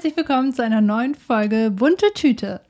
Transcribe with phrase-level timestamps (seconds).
[0.00, 2.62] herzlich willkommen zu einer neuen Folge Bunte Tüte.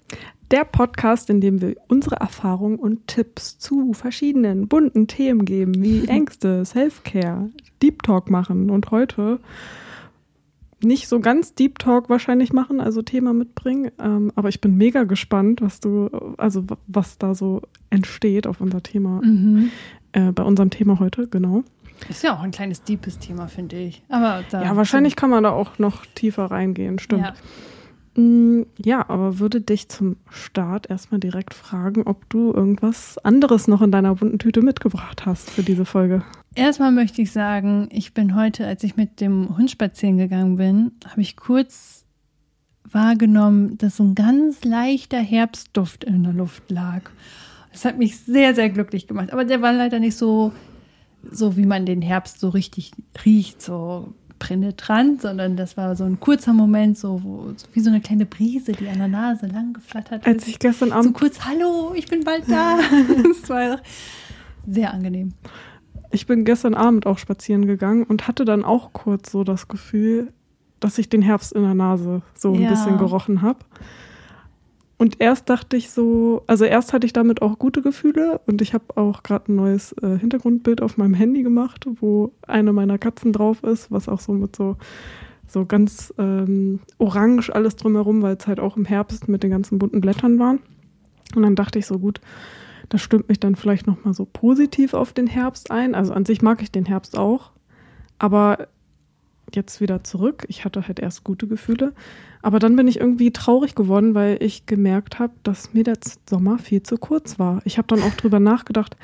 [0.50, 6.04] Der Podcast, in dem wir unsere Erfahrungen und Tipps zu verschiedenen bunten Themen geben, wie
[6.08, 7.50] Ängste, Self-Care,
[7.82, 9.39] Deep Talk machen und heute
[10.82, 13.93] nicht so ganz Deep Talk wahrscheinlich machen, also Thema mitbringen.
[14.00, 18.82] Ähm, aber ich bin mega gespannt, was du, also was da so entsteht auf unser
[18.82, 19.71] Thema, mhm.
[20.11, 21.62] äh, bei unserem Thema heute, genau.
[22.09, 24.03] Ist ja auch ein kleines deepes Thema, finde ich.
[24.08, 27.22] Aber ja, wahrscheinlich kann man da auch noch tiefer reingehen, stimmt.
[27.22, 27.35] Ja.
[28.21, 33.83] Mm, ja, aber würde dich zum Start erstmal direkt fragen, ob du irgendwas anderes noch
[33.83, 36.22] in deiner bunten Tüte mitgebracht hast für diese Folge.
[36.55, 40.92] Erstmal möchte ich sagen, ich bin heute, als ich mit dem Hund spazieren gegangen bin,
[41.08, 42.05] habe ich kurz
[42.91, 47.02] wahrgenommen, dass so ein ganz leichter Herbstduft in der Luft lag.
[47.72, 49.33] Das hat mich sehr, sehr glücklich gemacht.
[49.33, 50.52] Aber der war leider nicht so
[51.30, 52.92] so wie man den Herbst so richtig
[53.24, 58.00] riecht, so penetrant, sondern das war so ein kurzer Moment, so wo, wie so eine
[58.00, 61.92] kleine Brise, die an der Nase lang geflattert Als ich gestern Abend so kurz Hallo,
[61.94, 62.78] ich bin bald da.
[63.22, 63.80] das war
[64.66, 65.34] sehr angenehm.
[66.10, 70.32] Ich bin gestern Abend auch spazieren gegangen und hatte dann auch kurz so das Gefühl,
[70.80, 72.70] dass ich den Herbst in der Nase so ein ja.
[72.70, 73.60] bisschen gerochen habe.
[75.00, 78.74] Und erst dachte ich so, also erst hatte ich damit auch gute Gefühle und ich
[78.74, 83.32] habe auch gerade ein neues äh, Hintergrundbild auf meinem Handy gemacht, wo eine meiner Katzen
[83.32, 84.76] drauf ist, was auch so mit so,
[85.48, 89.78] so ganz ähm, orange alles drumherum, weil es halt auch im Herbst mit den ganzen
[89.78, 90.58] bunten Blättern waren.
[91.34, 92.20] Und dann dachte ich so, gut,
[92.90, 95.94] das stimmt mich dann vielleicht nochmal so positiv auf den Herbst ein.
[95.94, 97.52] Also an sich mag ich den Herbst auch,
[98.18, 98.68] aber
[99.56, 100.44] jetzt wieder zurück.
[100.48, 101.92] Ich hatte halt erst gute Gefühle.
[102.42, 105.98] Aber dann bin ich irgendwie traurig geworden, weil ich gemerkt habe, dass mir der
[106.28, 107.60] Sommer viel zu kurz war.
[107.64, 108.96] Ich habe dann auch drüber nachgedacht,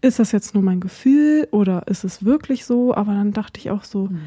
[0.00, 2.94] ist das jetzt nur mein Gefühl oder ist es wirklich so?
[2.94, 4.20] Aber dann dachte ich auch so, mhm.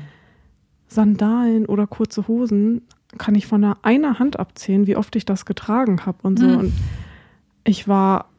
[0.87, 2.81] Sandalen oder kurze Hosen
[3.17, 6.47] kann ich von einer Hand abzählen, wie oft ich das getragen habe und so.
[6.47, 6.57] Mhm.
[6.57, 6.73] Und
[7.63, 8.29] ich war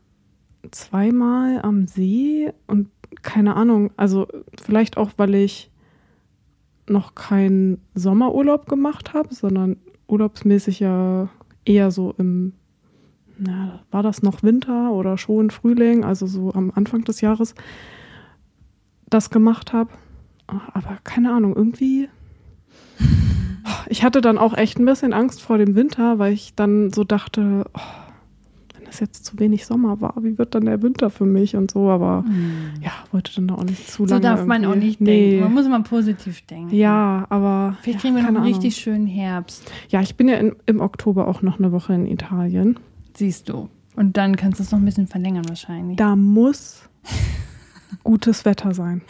[0.71, 2.89] zweimal am See und
[3.23, 4.27] keine Ahnung, also
[4.63, 5.71] vielleicht auch, weil ich
[6.91, 9.77] noch keinen Sommerurlaub gemacht habe, sondern
[10.07, 11.29] urlaubsmäßig ja
[11.65, 12.55] eher so im,
[13.39, 17.55] na, war das noch Winter oder schon Frühling, also so am Anfang des Jahres,
[19.09, 19.91] das gemacht habe.
[20.47, 22.09] Aber keine Ahnung, irgendwie.
[23.91, 27.05] Ich hatte dann auch echt ein bisschen Angst vor dem Winter, weil ich dann so
[27.05, 28.08] dachte, oh,
[28.91, 31.89] es jetzt zu wenig Sommer war, wie wird dann der Winter für mich und so,
[31.91, 32.83] aber mm.
[32.83, 34.23] ja, wollte dann auch nicht zu lange.
[34.23, 35.31] So darf man auch nicht nee.
[35.31, 35.45] denken.
[35.45, 36.75] Man muss immer positiv denken.
[36.75, 37.77] Ja, aber.
[37.83, 39.71] Vielleicht kriegen wir noch einen richtig schönen Herbst.
[39.89, 42.79] Ja, ich bin ja in, im Oktober auch noch eine Woche in Italien.
[43.15, 43.69] Siehst du.
[43.97, 45.97] Und dann kannst du es noch ein bisschen verlängern wahrscheinlich.
[45.97, 46.89] Da muss
[48.05, 49.03] gutes Wetter sein.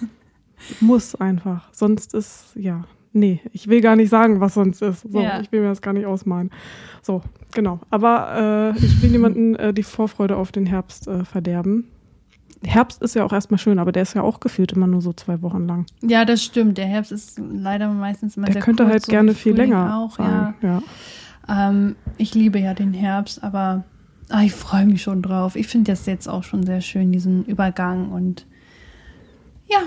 [0.80, 1.68] muss einfach.
[1.72, 5.02] Sonst ist, ja, nee, ich will gar nicht sagen, was sonst ist.
[5.10, 5.40] So, ja.
[5.40, 6.50] Ich will mir das gar nicht ausmalen.
[7.02, 7.22] So,
[7.54, 7.80] genau.
[7.90, 11.88] Aber äh, ich will niemanden äh, die Vorfreude auf den Herbst äh, verderben.
[12.62, 15.12] Herbst ist ja auch erstmal schön, aber der ist ja auch gefühlt immer nur so
[15.12, 15.86] zwei Wochen lang.
[16.02, 16.78] Ja, das stimmt.
[16.78, 19.98] Der Herbst ist leider meistens immer der sehr könnte kurz, halt so gerne viel länger
[19.98, 20.54] auch, sein.
[20.62, 20.82] Ja.
[21.48, 21.68] ja.
[21.68, 23.84] Ähm, ich liebe ja den Herbst, aber
[24.30, 25.56] ach, ich freue mich schon drauf.
[25.56, 28.46] Ich finde das jetzt auch schon sehr schön, diesen Übergang und
[29.66, 29.78] ja,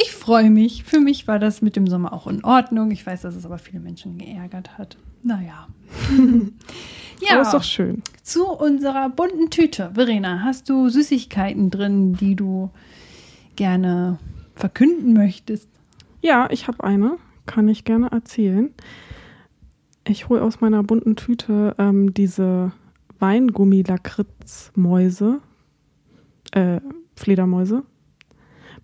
[0.00, 0.84] ich freue mich.
[0.84, 2.90] Für mich war das mit dem Sommer auch in Ordnung.
[2.90, 4.96] Ich weiß, dass es aber viele Menschen geärgert hat.
[5.22, 5.68] Naja.
[7.20, 7.32] ja.
[7.32, 8.02] Aber ist doch schön.
[8.22, 9.90] Zu unserer bunten Tüte.
[9.94, 12.70] Verena, hast du Süßigkeiten drin, die du
[13.56, 14.18] gerne
[14.54, 15.68] verkünden möchtest?
[16.22, 17.16] Ja, ich habe eine.
[17.46, 18.70] Kann ich gerne erzählen.
[20.06, 22.72] Ich hole aus meiner bunten Tüte ähm, diese
[23.18, 25.40] Weingummi-Lakritz-Mäuse.
[26.52, 26.80] Äh,
[27.16, 27.82] Fledermäuse.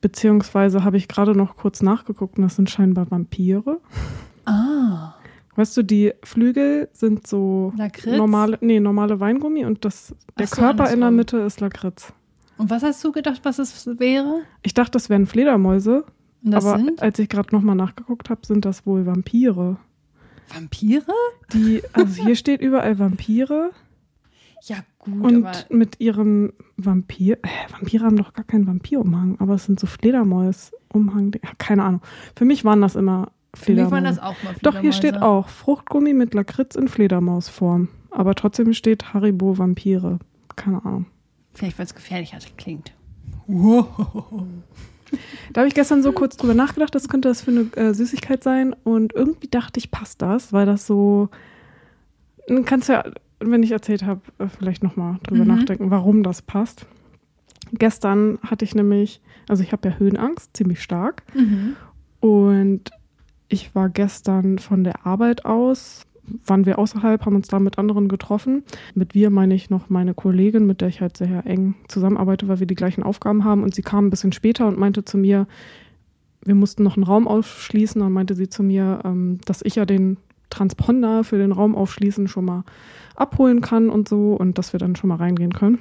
[0.01, 3.81] Beziehungsweise habe ich gerade noch kurz nachgeguckt und das sind scheinbar Vampire.
[4.45, 5.15] Ah.
[5.57, 8.17] Weißt du, die Flügel sind so Lakritz?
[8.17, 12.13] normale, nee, normale Weingummi und das, der so, Körper in der Mitte ist Lakritz.
[12.57, 14.43] Und was hast du gedacht, was es wäre?
[14.63, 16.05] Ich dachte, das wären Fledermäuse.
[16.45, 17.03] Und das aber sind?
[17.03, 19.77] als ich gerade nochmal nachgeguckt habe, sind das wohl Vampire.
[20.53, 21.13] Vampire?
[21.53, 23.71] Die, also hier steht überall Vampire.
[24.67, 25.23] Ja, gut.
[25.23, 27.39] Und mit ihrem Vampir.
[27.43, 31.33] Äh, Vampire haben doch gar keinen Vampirumhang, aber es sind so Fledermaus-Umhang.
[31.43, 32.01] Ja, keine Ahnung.
[32.35, 33.65] Für mich waren das immer Fledermäuse.
[33.65, 34.61] Für mich waren das auch mal Fledermäuse.
[34.63, 37.89] Doch, hier steht auch Fruchtgummi mit Lakritz in Fledermausform.
[38.11, 40.19] Aber trotzdem steht Haribo Vampire.
[40.57, 41.07] Keine Ahnung.
[41.53, 42.93] Vielleicht, weil es gefährlicher klingt.
[45.53, 48.43] Da habe ich gestern so kurz drüber nachgedacht, das könnte das für eine äh, Süßigkeit
[48.43, 48.75] sein.
[48.83, 51.29] Und irgendwie dachte ich, passt das, weil das so.
[52.65, 53.05] Kannst du ja
[53.51, 55.51] wenn ich erzählt habe, äh, vielleicht nochmal drüber mhm.
[55.57, 56.87] nachdenken, warum das passt.
[57.73, 61.23] Gestern hatte ich nämlich, also ich habe ja Höhenangst, ziemlich stark.
[61.35, 61.77] Mhm.
[62.21, 62.91] Und
[63.49, 66.07] ich war gestern von der Arbeit aus,
[66.47, 68.65] waren wir außerhalb, haben uns da mit anderen getroffen.
[68.95, 72.61] Mit wir meine ich noch meine Kollegin, mit der ich halt sehr eng zusammenarbeite, weil
[72.61, 73.63] wir die gleichen Aufgaben haben.
[73.63, 75.47] Und sie kam ein bisschen später und meinte zu mir,
[76.43, 78.01] wir mussten noch einen Raum aufschließen.
[78.01, 80.17] Dann meinte sie zu mir, ähm, dass ich ja den
[80.55, 82.65] Transponder für den Raum aufschließen schon mal
[83.17, 85.79] abholen kann und so und dass wir dann schon mal reingehen können.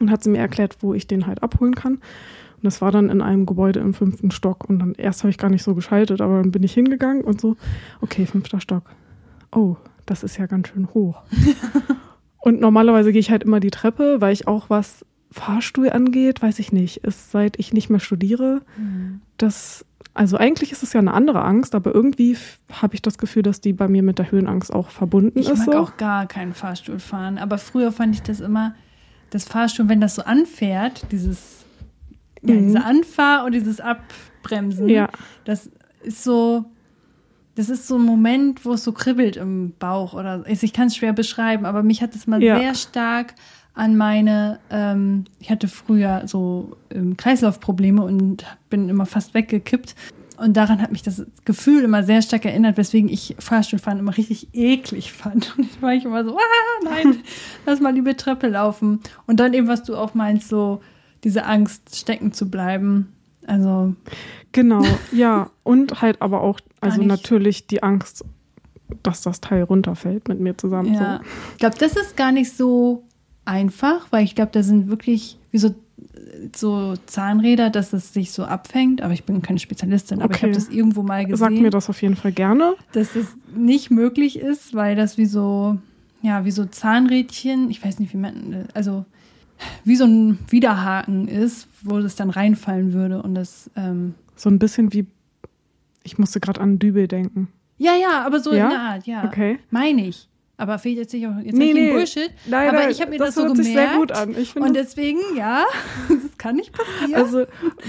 [0.00, 1.94] Und hat sie mir erklärt, wo ich den halt abholen kann.
[1.94, 4.68] Und das war dann in einem Gebäude im fünften Stock.
[4.68, 7.40] Und dann erst habe ich gar nicht so geschaltet, aber dann bin ich hingegangen und
[7.40, 7.56] so,
[8.00, 8.84] okay, fünfter Stock.
[9.52, 9.76] Oh,
[10.06, 11.22] das ist ja ganz schön hoch.
[12.38, 16.58] und normalerweise gehe ich halt immer die Treppe, weil ich auch was Fahrstuhl angeht, weiß
[16.58, 16.98] ich nicht.
[16.98, 19.20] Ist seit ich nicht mehr studiere, mhm.
[19.36, 19.84] das
[20.14, 22.36] also eigentlich ist es ja eine andere Angst, aber irgendwie
[22.72, 25.60] habe ich das Gefühl, dass die bei mir mit der Höhenangst auch verbunden ich ist.
[25.60, 25.78] Ich mag so.
[25.80, 27.38] auch gar keinen Fahrstuhl fahren.
[27.38, 28.74] Aber früher fand ich das immer,
[29.30, 31.64] das Fahrstuhl, wenn das so anfährt, dieses
[32.42, 32.66] ja, mhm.
[32.66, 35.08] diese Anfahr- und dieses Abbremsen, ja.
[35.44, 35.70] das
[36.02, 36.64] ist so,
[37.54, 40.96] das ist so ein Moment, wo es so kribbelt im Bauch oder ich kann es
[40.96, 42.58] schwer beschreiben, aber mich hat es mal ja.
[42.58, 43.34] sehr stark
[43.80, 49.94] an meine, ähm, ich hatte früher so ähm, Kreislaufprobleme und bin immer fast weggekippt.
[50.36, 54.48] Und daran hat mich das Gefühl immer sehr stark erinnert, weswegen ich Fahrstuhlfahren immer richtig
[54.52, 55.56] eklig fand.
[55.56, 57.20] Und ich war ich immer so, ah, nein,
[57.66, 59.00] lass mal die Treppe laufen.
[59.26, 60.82] Und dann eben, was du auch meinst, so
[61.24, 63.14] diese Angst stecken zu bleiben.
[63.46, 63.94] Also.
[64.52, 65.50] Genau, ja.
[65.62, 68.26] Und halt aber auch, also natürlich die Angst,
[69.02, 70.92] dass das Teil runterfällt mit mir zusammen.
[70.92, 71.16] Ja.
[71.16, 71.30] So.
[71.52, 73.04] Ich glaube, das ist gar nicht so
[73.50, 75.74] einfach, weil ich glaube, da sind wirklich wie so,
[76.54, 79.02] so Zahnräder, dass es sich so abfängt.
[79.02, 80.36] Aber ich bin keine Spezialistin, aber okay.
[80.36, 81.36] ich habe das irgendwo mal gesehen.
[81.36, 82.76] Sag mir das auf jeden Fall gerne.
[82.92, 85.78] Dass das nicht möglich ist, weil das wie so,
[86.22, 89.04] ja, wie so Zahnrädchen, ich weiß nicht, wie man, also
[89.84, 93.68] wie so ein Widerhaken ist, wo das dann reinfallen würde und das.
[93.76, 95.06] Ähm so ein bisschen wie,
[96.04, 97.48] ich musste gerade an Dübel denken.
[97.78, 98.64] Ja, ja, aber so ja?
[98.64, 99.24] in der Art, ja.
[99.24, 99.58] Okay.
[99.70, 100.29] Meine ich.
[100.60, 101.90] Aber fehlt jetzt nicht auch jetzt nee, nee.
[101.90, 102.30] Bullshit.
[102.46, 103.64] Nein, aber nein, ich habe mir das, das so gemerkt.
[103.64, 104.36] Sich sehr gut an.
[104.36, 105.64] Ich und deswegen, ja,
[106.10, 107.14] das kann nicht passieren.
[107.14, 107.46] Also,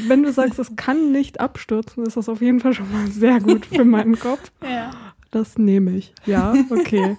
[0.08, 3.42] wenn du sagst, es kann nicht abstürzen, ist das auf jeden Fall schon mal sehr
[3.42, 4.54] gut für meinen Kopf.
[4.64, 4.92] ja.
[5.32, 6.14] Das nehme ich.
[6.26, 7.18] Ja, okay.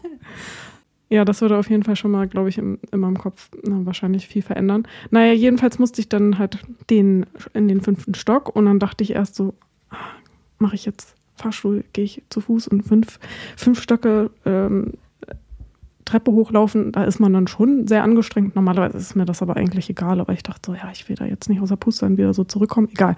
[1.11, 3.85] Ja, das würde auf jeden Fall schon mal, glaube ich, in, in meinem Kopf na,
[3.85, 4.89] wahrscheinlich viel verändern.
[5.11, 9.11] Naja, jedenfalls musste ich dann halt den in den fünften Stock und dann dachte ich
[9.11, 9.53] erst so,
[9.91, 9.97] ah,
[10.59, 13.19] mache ich jetzt Fahrstuhl, gehe ich zu Fuß und fünf,
[13.55, 14.95] fünf Stöcke ähm,
[16.13, 18.55] Treppe hochlaufen, da ist man dann schon sehr angestrengt.
[18.55, 21.25] Normalerweise ist mir das aber eigentlich egal, aber ich dachte so, ja, ich will da
[21.25, 22.89] jetzt nicht aus der Puste dann wieder so zurückkommen.
[22.93, 23.17] Egal.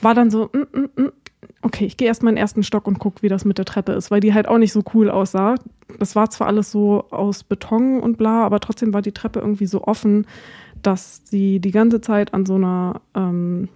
[0.00, 1.12] War dann so, mm, mm, mm,
[1.60, 3.66] okay, ich gehe erst mal in den ersten Stock und gucke, wie das mit der
[3.66, 5.56] Treppe ist, weil die halt auch nicht so cool aussah.
[5.98, 9.66] Das war zwar alles so aus Beton und bla, aber trotzdem war die Treppe irgendwie
[9.66, 10.26] so offen,
[10.80, 13.68] dass sie die ganze Zeit an so einer ähm,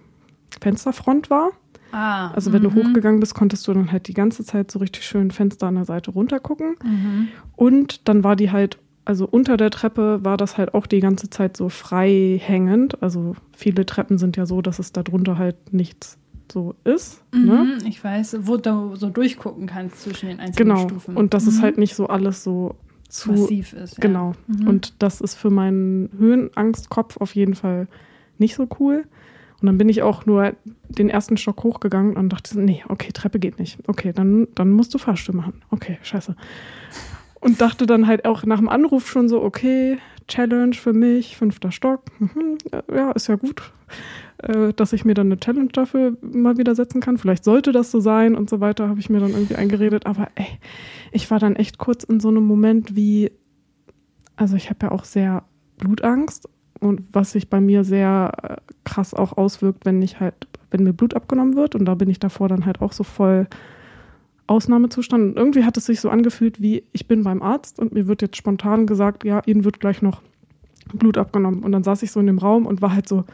[0.59, 1.51] Fensterfront war.
[1.91, 2.73] Ah, also wenn -hmm.
[2.73, 2.87] du mhm.
[2.87, 5.85] hochgegangen bist, konntest du dann halt die ganze Zeit so richtig schön Fenster an der
[5.85, 6.75] Seite runtergucken.
[6.83, 7.27] Mhm.
[7.55, 11.29] Und dann war die halt, also unter der Treppe war das halt auch die ganze
[11.29, 13.01] Zeit so frei hängend.
[13.01, 16.17] Also viele Treppen sind ja so, dass es darunter halt nichts
[16.51, 17.23] so ist.
[17.33, 17.77] Mhm, ne?
[17.85, 20.87] Ich weiß, wo du so durchgucken kannst zwischen den einzelnen genau.
[20.87, 21.17] Stufen.
[21.17, 21.49] Und dass mhm.
[21.49, 22.75] es halt nicht so alles so
[23.09, 24.01] zu massiv ist.
[24.01, 24.33] Genau.
[24.47, 24.55] Ja.
[24.61, 24.67] Mhm.
[24.67, 27.87] Und das ist für meinen Höhenangstkopf auf jeden Fall
[28.37, 29.05] nicht so cool.
[29.59, 30.53] Und dann bin ich auch nur
[30.89, 33.79] den ersten Stock hochgegangen und dachte, nee, okay, Treppe geht nicht.
[33.87, 35.61] Okay, dann, dann musst du Fahrstuhl machen.
[35.71, 36.35] Okay, scheiße.
[37.39, 39.97] Und dachte dann halt auch nach dem Anruf schon so, okay,
[40.27, 42.03] Challenge für mich, fünfter Stock.
[42.19, 42.57] Mhm,
[42.93, 43.71] ja, ist ja gut
[44.39, 47.17] äh, dass ich mir dann eine Challenge dafür mal wieder setzen kann.
[47.17, 50.05] Vielleicht sollte das so sein und so weiter, habe ich mir dann irgendwie eingeredet.
[50.05, 50.47] Aber ey,
[51.11, 53.31] ich war dann echt kurz in so einem Moment wie,
[54.35, 55.43] also ich habe ja auch sehr
[55.77, 56.49] Blutangst
[56.79, 60.35] und was sich bei mir sehr äh, krass auch auswirkt, wenn ich halt,
[60.71, 63.47] wenn mir Blut abgenommen wird und da bin ich davor dann halt auch so voll
[64.47, 65.23] Ausnahmezustand.
[65.23, 68.21] Und irgendwie hat es sich so angefühlt, wie ich bin beim Arzt und mir wird
[68.21, 70.21] jetzt spontan gesagt, ja, Ihnen wird gleich noch
[70.93, 71.63] Blut abgenommen.
[71.63, 73.25] Und dann saß ich so in dem Raum und war halt so,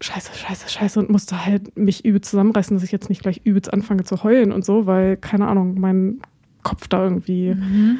[0.00, 3.72] scheiße, scheiße, scheiße und musste halt mich übelst zusammenreißen, dass ich jetzt nicht gleich übelst
[3.72, 6.20] anfange zu heulen und so, weil, keine Ahnung, mein
[6.62, 7.98] Kopf da irgendwie mhm.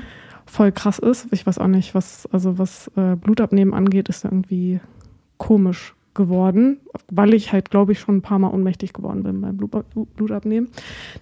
[0.51, 1.29] Voll krass ist.
[1.31, 4.81] Ich weiß auch nicht, was, also was äh, Blutabnehmen angeht, ist irgendwie
[5.39, 9.57] komisch geworden, weil ich halt, glaube ich, schon ein paar Mal ohnmächtig geworden bin beim
[9.57, 9.71] Blut,
[10.17, 10.69] Blutabnehmen.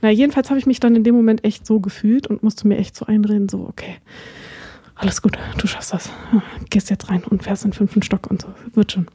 [0.01, 2.79] Na, jedenfalls habe ich mich dann in dem Moment echt so gefühlt und musste mir
[2.79, 3.97] echt so einreden, so, okay,
[4.95, 6.11] alles gut, du schaffst das.
[6.71, 8.49] Gehst jetzt rein und fährst in den fünften Stock und so.
[8.73, 9.07] Wird schon.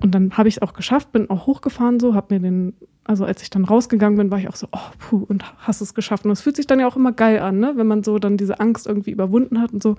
[0.00, 2.74] Und dann habe ich es auch geschafft, bin auch hochgefahren so, habe mir den,
[3.04, 5.94] also als ich dann rausgegangen bin, war ich auch so, oh, puh, und hast es
[5.94, 6.24] geschafft.
[6.24, 7.72] Und es fühlt sich dann ja auch immer geil an, ne?
[7.76, 9.96] wenn man so dann diese Angst irgendwie überwunden hat und so,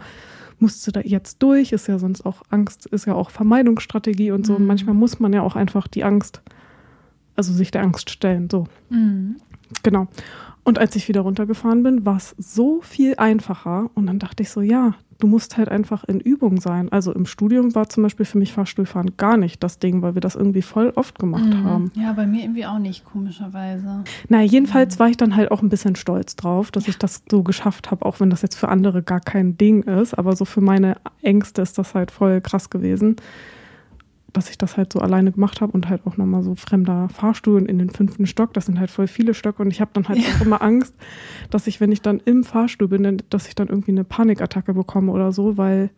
[0.59, 4.53] musste da jetzt durch, ist ja sonst auch Angst, ist ja auch Vermeidungsstrategie und so.
[4.53, 4.59] Mhm.
[4.59, 6.41] Und manchmal muss man ja auch einfach die Angst,
[7.35, 8.67] also sich der Angst stellen, so.
[8.89, 9.37] Mhm.
[9.83, 10.07] Genau.
[10.63, 13.91] Und als ich wieder runtergefahren bin, war es so viel einfacher.
[13.93, 16.91] Und dann dachte ich so, ja, du musst halt einfach in Übung sein.
[16.91, 20.21] Also im Studium war zum Beispiel für mich Fahrstuhlfahren gar nicht das Ding, weil wir
[20.21, 21.63] das irgendwie voll oft gemacht mhm.
[21.63, 21.91] haben.
[21.95, 24.03] Ja, bei mir irgendwie auch nicht, komischerweise.
[24.29, 24.99] Na, jedenfalls mhm.
[24.99, 26.89] war ich dann halt auch ein bisschen stolz drauf, dass ja.
[26.89, 30.13] ich das so geschafft habe, auch wenn das jetzt für andere gar kein Ding ist.
[30.13, 33.15] Aber so für meine Ängste ist das halt voll krass gewesen
[34.35, 37.65] dass ich das halt so alleine gemacht habe und halt auch nochmal so fremder Fahrstuhl
[37.65, 38.53] in den fünften Stock.
[38.53, 40.25] Das sind halt voll viele Stöcke und ich habe dann halt ja.
[40.35, 40.93] auch immer Angst,
[41.49, 45.11] dass ich, wenn ich dann im Fahrstuhl bin, dass ich dann irgendwie eine Panikattacke bekomme
[45.11, 45.89] oder so, weil,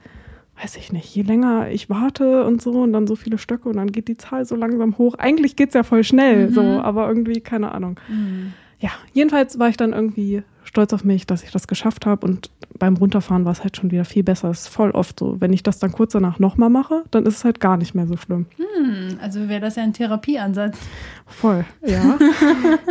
[0.62, 3.78] weiß ich nicht, je länger ich warte und so und dann so viele Stöcke und
[3.78, 5.16] dann geht die Zahl so langsam hoch.
[5.16, 6.54] Eigentlich geht es ja voll schnell, mhm.
[6.54, 8.00] so, aber irgendwie, keine Ahnung.
[8.08, 8.54] Mhm.
[8.80, 10.44] Ja, jedenfalls war ich dann irgendwie
[10.78, 12.28] stolz auf mich, dass ich das geschafft habe.
[12.28, 14.52] Und beim Runterfahren war es halt schon wieder viel besser.
[14.52, 15.42] Es ist voll oft so.
[15.42, 18.06] Wenn ich das dann kurz danach nochmal mache, dann ist es halt gar nicht mehr
[18.06, 18.46] so schlimm.
[18.58, 20.78] Hm, also wäre das ja ein Therapieansatz.
[21.26, 22.20] Voll, ja.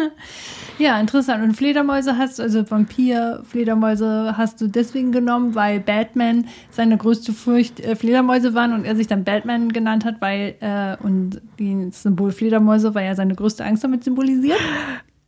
[0.78, 1.44] ja, interessant.
[1.44, 7.32] Und Fledermäuse hast du, also Vampir, Fledermäuse hast du deswegen genommen, weil Batman seine größte
[7.32, 12.02] Furcht äh, Fledermäuse waren und er sich dann Batman genannt hat, weil, äh, und das
[12.02, 14.58] Symbol Fledermäuse, weil er seine größte Angst damit symbolisiert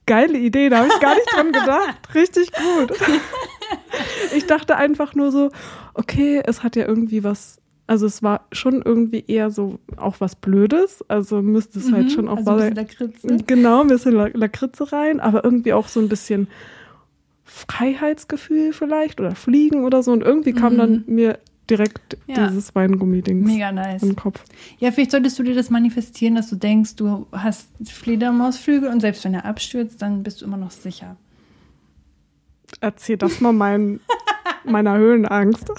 [0.09, 2.15] geile Idee, da habe ich gar nicht dran gedacht.
[2.15, 2.99] Richtig gut.
[4.35, 5.51] Ich dachte einfach nur so,
[5.95, 10.37] okay, es hat ja irgendwie was, also es war schon irgendwie eher so auch was
[10.37, 13.37] Blödes, also müsste es halt mhm, halt schon auch also ein bisschen Lakritze.
[13.47, 16.49] Genau, ein bisschen Lakritze rein, aber irgendwie auch so ein bisschen
[17.45, 20.79] Freiheitsgefühl vielleicht oder Fliegen oder so und irgendwie kam mhm.
[20.79, 21.39] dann mir
[21.71, 22.49] direkt ja.
[22.49, 24.03] dieses Weingummi-Ding Mega nice.
[24.03, 24.43] im Kopf.
[24.79, 29.25] Ja, vielleicht solltest du dir das manifestieren, dass du denkst, du hast Fledermausflügel und selbst
[29.25, 31.17] wenn er abstürzt, dann bist du immer noch sicher.
[32.81, 34.01] Erzähl das mal mein,
[34.65, 35.71] meiner Höhenangst.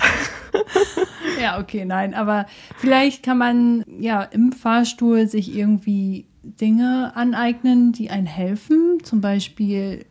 [1.42, 2.46] ja, okay, nein, aber
[2.78, 10.06] vielleicht kann man ja im Fahrstuhl sich irgendwie Dinge aneignen, die einen helfen, zum Beispiel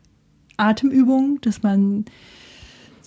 [0.57, 2.05] Atemübungen, dass man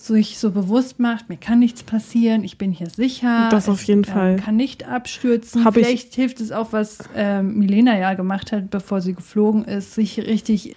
[0.02, 3.48] sich so bewusst macht, mir kann nichts passieren, ich bin hier sicher.
[3.50, 4.36] Das auf jeden ich, Fall.
[4.36, 5.64] kann nicht abstürzen.
[5.64, 9.94] Hab Vielleicht hilft es auch, was ähm, Milena ja gemacht hat, bevor sie geflogen ist,
[9.94, 10.76] sich richtig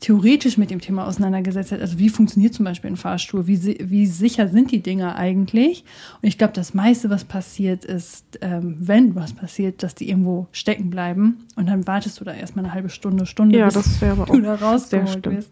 [0.00, 1.80] theoretisch mit dem Thema auseinandergesetzt hat.
[1.80, 3.46] Also wie funktioniert zum Beispiel ein Fahrstuhl?
[3.46, 5.84] Wie, wie sicher sind die Dinge eigentlich?
[6.20, 10.48] Und ich glaube, das meiste, was passiert, ist, ähm, wenn was passiert, dass die irgendwo
[10.52, 11.46] stecken bleiben.
[11.56, 14.54] Und dann wartest du da erstmal eine halbe Stunde, Stunde, ja, bis das du da
[14.56, 15.50] rausgeholt bist.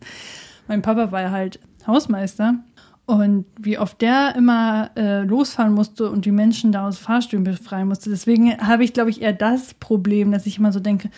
[0.68, 2.62] Mein Papa war halt Hausmeister
[3.06, 7.88] und wie oft der immer äh, losfahren musste und die Menschen da aus Fahrstühlen befreien
[7.88, 8.08] musste.
[8.08, 11.10] Deswegen habe ich, glaube ich, eher das Problem, dass ich immer so denke,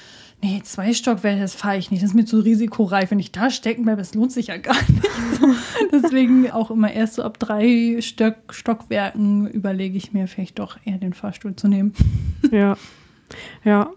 [0.43, 2.03] nee, zwei Stockwerke, das fahre ich nicht.
[2.03, 3.11] Das ist mir zu risikoreich.
[3.11, 5.09] Wenn ich da stecken bleibe, das lohnt sich ja gar nicht.
[5.93, 10.99] Deswegen auch immer erst so ab drei Stock Stockwerken überlege ich mir vielleicht doch eher
[10.99, 11.95] den Fahrstuhl zu nehmen.
[12.51, 12.77] Ja.
[13.65, 13.91] Ja,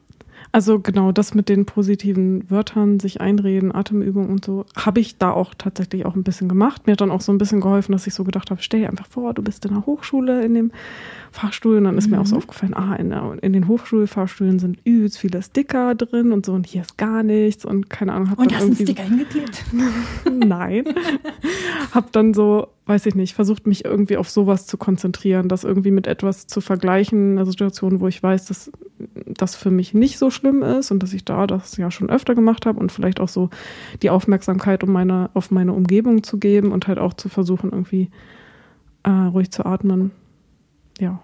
[0.51, 5.31] also genau das mit den positiven Wörtern, sich einreden, Atemübungen und so, habe ich da
[5.31, 6.87] auch tatsächlich auch ein bisschen gemacht.
[6.87, 8.89] Mir hat dann auch so ein bisschen geholfen, dass ich so gedacht habe, stell dir
[8.89, 10.71] einfach vor, du bist in der Hochschule in dem
[11.31, 12.15] Fahrstuhl und dann ist mhm.
[12.15, 12.39] mir auch so mhm.
[12.39, 16.67] aufgefallen, ah, in, der, in den Hochschulfahrstühlen sind übelst viele Sticker drin und so und
[16.67, 18.31] hier ist gar nichts und keine Ahnung.
[18.31, 19.63] Hab und hast du einen Sticker hingeklebt?
[20.31, 20.85] Nein.
[21.91, 25.91] hab dann so weiß ich nicht, versucht mich irgendwie auf sowas zu konzentrieren, das irgendwie
[25.91, 28.71] mit etwas zu vergleichen, eine Situation, wo ich weiß, dass
[29.27, 32.33] das für mich nicht so schlimm ist und dass ich da das ja schon öfter
[32.33, 33.51] gemacht habe und vielleicht auch so
[34.01, 38.09] die Aufmerksamkeit um meine, auf meine Umgebung zu geben und halt auch zu versuchen, irgendwie
[39.03, 40.11] äh, ruhig zu atmen.
[40.99, 41.21] Ja.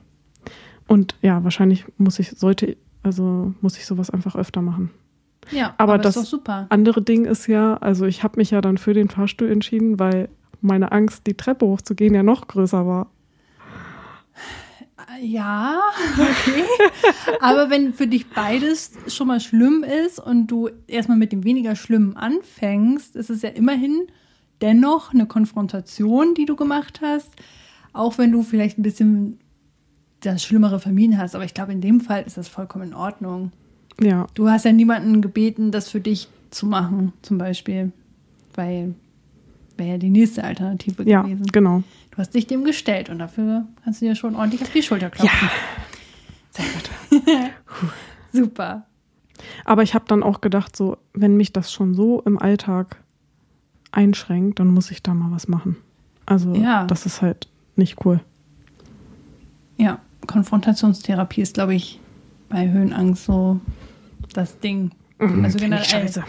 [0.88, 4.91] Und ja, wahrscheinlich muss ich, sollte, also muss ich sowas einfach öfter machen.
[5.51, 6.36] Ja, aber, aber das
[6.70, 10.29] andere Ding ist ja, also ich habe mich ja dann für den Fahrstuhl entschieden, weil
[10.62, 13.12] meine Angst, die Treppe hochzugehen, ja noch größer war.
[15.22, 15.82] Ja,
[16.13, 16.63] okay.
[17.39, 21.75] Aber wenn für dich beides schon mal schlimm ist und du erstmal mit dem weniger
[21.75, 24.08] Schlimmen anfängst, ist es ja immerhin
[24.62, 27.29] dennoch eine Konfrontation, die du gemacht hast.
[27.94, 29.39] Auch wenn du vielleicht ein bisschen
[30.34, 31.36] das Schlimmere vermieden hast.
[31.36, 33.51] Aber ich glaube, in dem Fall ist das vollkommen in Ordnung.
[34.01, 34.27] Ja.
[34.34, 37.91] Du hast ja niemanden gebeten, das für dich zu machen, zum Beispiel.
[38.53, 38.96] Weil
[39.77, 41.46] wäre ja die nächste Alternative ja, gewesen.
[41.46, 41.84] Ja, genau.
[42.12, 45.10] Du hast dich dem gestellt und dafür kannst du dir schon ordentlich auf die Schulter
[45.10, 45.38] klopfen.
[45.41, 45.51] Ja.
[46.51, 47.51] Sehr gut.
[48.32, 48.86] Super.
[49.65, 53.01] Aber ich habe dann auch gedacht, so, wenn mich das schon so im Alltag
[53.91, 55.75] einschränkt, dann muss ich da mal was machen.
[56.25, 56.86] Also, ja.
[56.86, 58.22] das ist halt nicht cool.
[59.77, 62.00] Ja, Konfrontationstherapie ist, glaube ich,
[62.50, 63.60] bei Höhenangst so
[64.34, 64.91] das Ding.
[65.20, 65.86] Mhm, also generell.
[65.86, 66.24] Scheiße.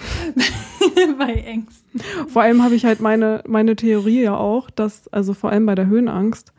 [1.19, 2.01] bei Ängsten.
[2.29, 5.75] Vor allem habe ich halt meine, meine Theorie ja auch, dass, also vor allem bei
[5.75, 6.53] der Höhenangst,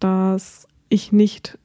[0.00, 1.58] dass ich nicht,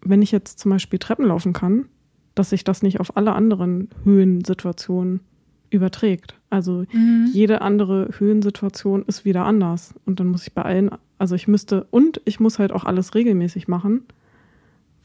[0.00, 1.86] wenn ich jetzt zum Beispiel Treppen laufen kann,
[2.34, 5.20] dass ich das nicht auf alle anderen Höhensituationen
[5.70, 6.34] überträgt.
[6.50, 7.30] Also mhm.
[7.32, 9.94] jede andere Höhensituation ist wieder anders.
[10.04, 13.14] Und dann muss ich bei allen, also ich müsste, und ich muss halt auch alles
[13.14, 14.02] regelmäßig machen,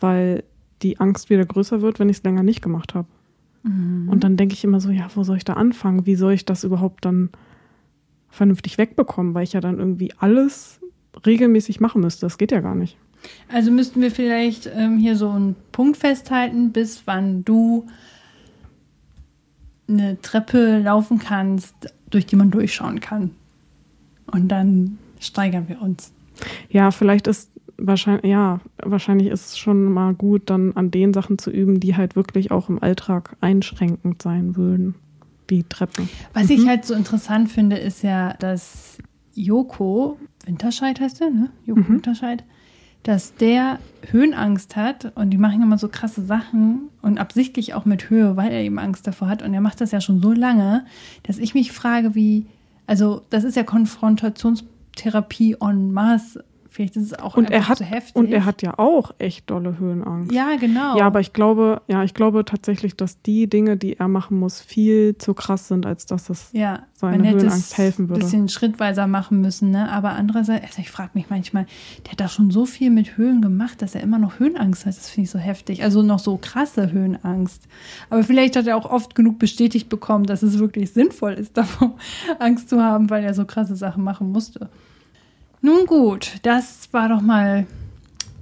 [0.01, 0.43] weil
[0.81, 3.07] die Angst wieder größer wird, wenn ich es länger nicht gemacht habe.
[3.63, 4.09] Mhm.
[4.09, 6.05] Und dann denke ich immer so, ja, wo soll ich da anfangen?
[6.05, 7.29] Wie soll ich das überhaupt dann
[8.29, 9.33] vernünftig wegbekommen?
[9.33, 10.79] Weil ich ja dann irgendwie alles
[11.25, 12.25] regelmäßig machen müsste.
[12.25, 12.97] Das geht ja gar nicht.
[13.47, 17.85] Also müssten wir vielleicht ähm, hier so einen Punkt festhalten, bis wann du
[19.87, 21.75] eine Treppe laufen kannst,
[22.09, 23.31] durch die man durchschauen kann.
[24.25, 26.11] Und dann steigern wir uns.
[26.69, 27.50] Ja, vielleicht ist
[27.87, 31.95] wahrscheinlich, ja, wahrscheinlich ist es schon mal gut, dann an den Sachen zu üben, die
[31.95, 34.95] halt wirklich auch im Alltag einschränkend sein würden.
[35.47, 36.07] Wie Treppen.
[36.33, 36.55] Was mhm.
[36.55, 38.97] ich halt so interessant finde, ist ja, dass
[39.33, 41.49] Joko, Winterscheid heißt der, ne?
[41.65, 41.95] Joko mhm.
[41.95, 42.43] Winterscheid,
[43.03, 48.09] dass der Höhenangst hat und die machen immer so krasse Sachen und absichtlich auch mit
[48.09, 49.41] Höhe, weil er eben Angst davor hat.
[49.41, 50.85] Und er macht das ja schon so lange,
[51.23, 52.45] dass ich mich frage, wie,
[52.85, 57.83] also das ist ja Konfrontationstherapie en masse Vielleicht ist es auch und er hat, zu
[57.83, 58.15] heftig.
[58.15, 60.31] Und er hat ja auch echt dolle Höhenangst.
[60.31, 60.97] Ja, genau.
[60.97, 64.61] Ja, aber ich glaube, ja, ich glaube tatsächlich, dass die Dinge, die er machen muss,
[64.61, 68.21] viel zu krass sind, als dass es ja, seine Höhenangst helfen würde.
[68.21, 69.91] Ein bisschen schrittweiser machen müssen, ne?
[69.91, 71.65] Aber andererseits, also ich frage mich manchmal,
[72.05, 74.95] der hat da schon so viel mit Höhen gemacht, dass er immer noch Höhenangst hat.
[74.95, 75.83] Das finde ich so heftig.
[75.83, 77.67] Also noch so krasse Höhenangst.
[78.09, 81.97] Aber vielleicht hat er auch oft genug bestätigt bekommen, dass es wirklich sinnvoll ist, davor
[82.39, 84.69] Angst zu haben, weil er so krasse Sachen machen musste.
[85.61, 87.67] Nun gut, das war doch mal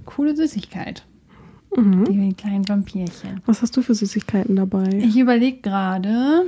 [0.06, 1.04] coole Süßigkeit.
[1.76, 2.04] Mhm.
[2.04, 3.40] Die kleinen Vampirchen.
[3.46, 4.88] Was hast du für Süßigkeiten dabei?
[4.94, 6.46] Ich überlege gerade.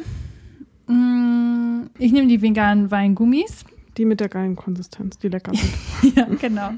[0.87, 3.65] Mm, ich nehme die veganen Weingummis.
[3.99, 6.17] Die mit der geilen Konsistenz, die lecker sind.
[6.17, 6.71] ja, genau.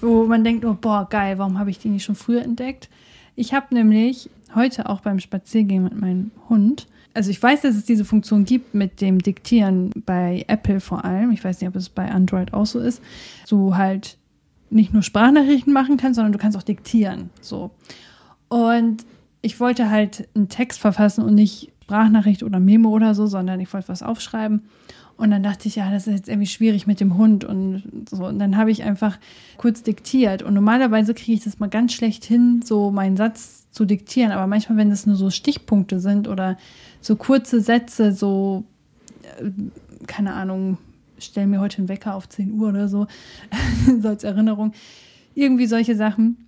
[0.00, 2.88] Wo man denkt, oh, boah, geil, warum habe ich die nicht schon früher entdeckt?
[3.36, 7.84] Ich habe nämlich heute auch beim Spaziergehen mit meinem Hund also ich weiß, dass es
[7.84, 11.32] diese Funktion gibt mit dem Diktieren bei Apple vor allem.
[11.32, 13.02] Ich weiß nicht, ob es bei Android auch so ist.
[13.48, 14.18] Du halt
[14.70, 17.30] nicht nur Sprachnachrichten machen kannst, sondern du kannst auch diktieren.
[17.40, 17.72] So.
[18.46, 19.04] Und
[19.42, 23.72] ich wollte halt einen Text verfassen und nicht Sprachnachricht oder Memo oder so, sondern ich
[23.72, 24.62] wollte was aufschreiben.
[25.16, 28.26] Und dann dachte ich, ja, das ist jetzt irgendwie schwierig mit dem Hund und so.
[28.26, 29.18] Und dann habe ich einfach
[29.56, 30.44] kurz diktiert.
[30.44, 34.30] Und normalerweise kriege ich das mal ganz schlecht hin, so meinen Satz zu diktieren.
[34.30, 36.56] Aber manchmal, wenn das nur so Stichpunkte sind oder
[37.00, 38.64] so kurze Sätze, so,
[39.22, 39.50] äh,
[40.06, 40.78] keine Ahnung,
[41.18, 43.06] stell mir heute einen Wecker auf 10 Uhr oder so,
[44.00, 44.72] so als Erinnerung.
[45.34, 46.46] Irgendwie solche Sachen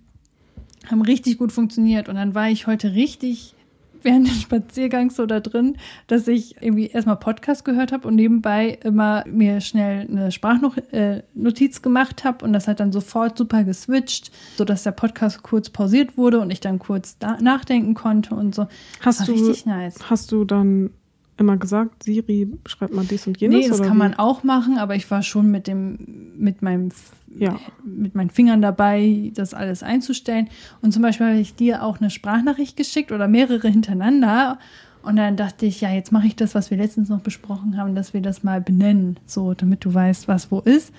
[0.87, 2.09] haben richtig gut funktioniert.
[2.09, 3.55] Und dann war ich heute richtig
[4.03, 8.79] während des Spaziergangs so da drin, dass ich irgendwie erstmal Podcast gehört habe und nebenbei
[8.83, 14.31] immer mir schnell eine Sprachnotiz äh, gemacht habe und das hat dann sofort super geswitcht,
[14.55, 18.67] sodass der Podcast kurz pausiert wurde und ich dann kurz nachdenken konnte und so.
[19.01, 20.09] Hast du, richtig nice.
[20.09, 20.91] Hast du dann
[21.37, 23.57] immer gesagt, Siri, schreibt mal dies und jenes?
[23.57, 23.99] Nee, das kann wie?
[23.99, 26.89] man auch machen, aber ich war schon mit dem, mit meinem,
[27.37, 27.59] ja.
[27.83, 30.49] mit meinen Fingern dabei, das alles einzustellen.
[30.81, 34.59] Und zum Beispiel habe ich dir auch eine Sprachnachricht geschickt oder mehrere hintereinander.
[35.03, 37.95] Und dann dachte ich, ja, jetzt mache ich das, was wir letztens noch besprochen haben,
[37.95, 40.93] dass wir das mal benennen, so, damit du weißt, was wo ist.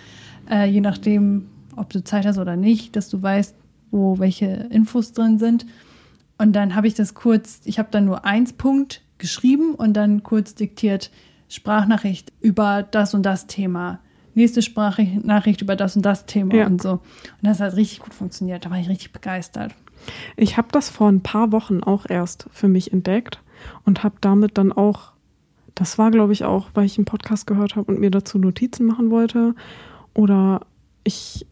[0.51, 3.55] Äh, je nachdem, ob du Zeit hast oder nicht, dass du weißt,
[3.91, 5.67] wo welche Infos drin sind.
[6.39, 10.25] Und dann habe ich das kurz, ich habe dann nur eins Punkt geschrieben und dann
[10.25, 11.11] kurz diktiert
[11.49, 14.01] Sprachnachricht über das und das Thema.
[14.35, 16.67] Nächste Sprachnachricht über das und das Thema ja.
[16.67, 16.93] und so.
[16.93, 17.01] Und
[17.43, 18.65] das hat richtig gut funktioniert.
[18.65, 19.75] Da war ich richtig begeistert.
[20.37, 23.41] Ich habe das vor ein paar Wochen auch erst für mich entdeckt
[23.85, 25.13] und habe damit dann auch,
[25.75, 28.87] das war glaube ich auch, weil ich einen Podcast gehört habe und mir dazu Notizen
[28.87, 29.55] machen wollte.
[30.15, 30.63] Oder
[31.05, 31.47] ich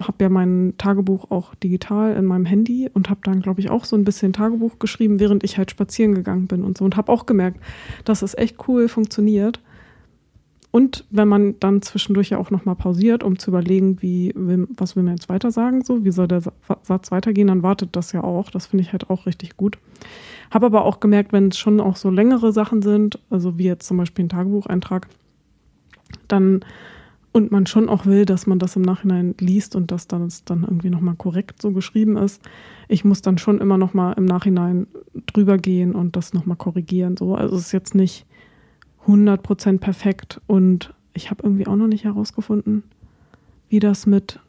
[0.00, 3.84] habe ja mein Tagebuch auch digital in meinem Handy und habe dann, glaube ich, auch
[3.84, 6.84] so ein bisschen Tagebuch geschrieben, während ich halt spazieren gegangen bin und so.
[6.84, 7.60] Und habe auch gemerkt,
[8.04, 9.60] dass es echt cool funktioniert.
[10.74, 15.04] Und wenn man dann zwischendurch ja auch nochmal pausiert, um zu überlegen, wie, was will
[15.04, 16.42] man jetzt weiter sagen, so, wie soll der
[16.82, 18.50] Satz weitergehen, dann wartet das ja auch.
[18.50, 19.78] Das finde ich halt auch richtig gut.
[20.50, 23.86] Habe aber auch gemerkt, wenn es schon auch so längere Sachen sind, also wie jetzt
[23.86, 25.06] zum Beispiel ein Tagebucheintrag,
[26.26, 26.64] dann
[27.30, 30.64] und man schon auch will, dass man das im Nachhinein liest und dass das dann
[30.64, 32.42] irgendwie nochmal korrekt so geschrieben ist.
[32.88, 34.88] Ich muss dann schon immer nochmal im Nachhinein
[35.26, 37.16] drüber gehen und das nochmal korrigieren.
[37.16, 37.36] So.
[37.36, 38.26] Also es ist jetzt nicht
[39.06, 42.82] 100% perfekt und ich habe irgendwie auch noch nicht herausgefunden,
[43.68, 44.40] wie das mit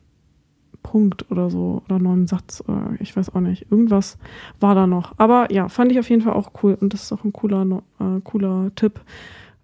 [0.84, 3.72] Punkt oder so oder neuem Satz, oder ich weiß auch nicht.
[3.72, 4.18] Irgendwas
[4.60, 5.13] war da noch.
[5.18, 7.82] Aber ja, fand ich auf jeden Fall auch cool und das ist auch ein cooler,
[8.00, 9.02] äh, cooler Tipp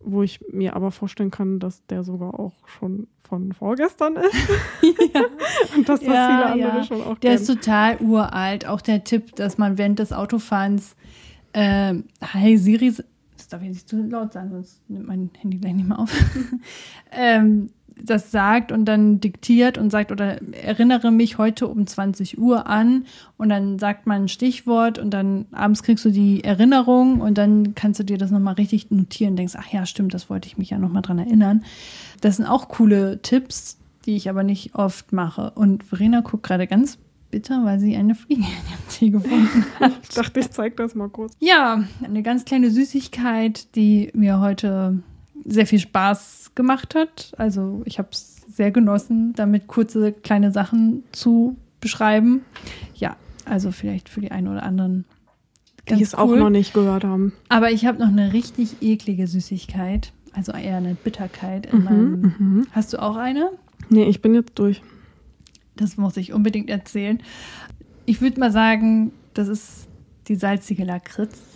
[0.03, 4.33] wo ich mir aber vorstellen kann, dass der sogar auch schon von vorgestern ist.
[5.13, 5.21] ja.
[5.75, 6.83] Und dass das ja, viele andere ja.
[6.83, 7.41] schon auch Der kennen.
[7.41, 8.65] ist total uralt.
[8.65, 10.95] Auch der Tipp, dass man während des Autofahrens
[11.53, 12.93] äh, Hi Siri
[13.51, 16.11] darf ich nicht zu laut sagen, sonst nimmt mein Handy gleich nicht mehr auf,
[17.11, 17.69] ähm,
[18.03, 23.05] das sagt und dann diktiert und sagt oder erinnere mich heute um 20 Uhr an
[23.37, 27.75] und dann sagt man ein Stichwort und dann abends kriegst du die Erinnerung und dann
[27.75, 30.57] kannst du dir das nochmal richtig notieren und denkst, ach ja, stimmt, das wollte ich
[30.57, 31.63] mich ja nochmal dran erinnern.
[32.21, 35.51] Das sind auch coole Tipps, die ich aber nicht oft mache.
[35.51, 36.97] Und Verena guckt gerade ganz
[37.31, 39.93] bitter, weil sie eine Fliege in ihrem Tee gefunden hat.
[40.03, 41.33] ich dachte, ich zeig das mal kurz.
[41.39, 44.99] Ja, eine ganz kleine Süßigkeit, die mir heute
[45.45, 47.31] sehr viel Spaß gemacht hat.
[47.37, 52.41] Also ich habe es sehr genossen, damit kurze kleine Sachen zu beschreiben.
[52.95, 53.15] Ja,
[53.45, 55.05] also vielleicht für die einen oder anderen.
[55.89, 56.19] Die es cool.
[56.19, 57.33] auch noch nicht gehört haben.
[57.49, 62.21] Aber ich habe noch eine richtig eklige Süßigkeit, also eher eine Bitterkeit in mhm, meinem.
[62.21, 62.67] Mhm.
[62.71, 63.49] Hast du auch eine?
[63.89, 64.81] Nee, ich bin jetzt durch.
[65.75, 67.21] Das muss ich unbedingt erzählen.
[68.05, 69.87] Ich würde mal sagen, das ist
[70.27, 71.37] die salzige Lakritz.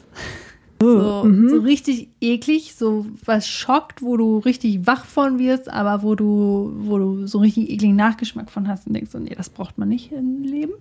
[0.84, 1.50] Oh, so, mhm.
[1.50, 6.74] so richtig eklig, so was schockt, wo du richtig wach von wirst, aber wo du,
[6.80, 9.88] wo du so richtig ekligen Nachgeschmack von hast und denkst, so, nee, das braucht man
[9.88, 10.74] nicht im Leben.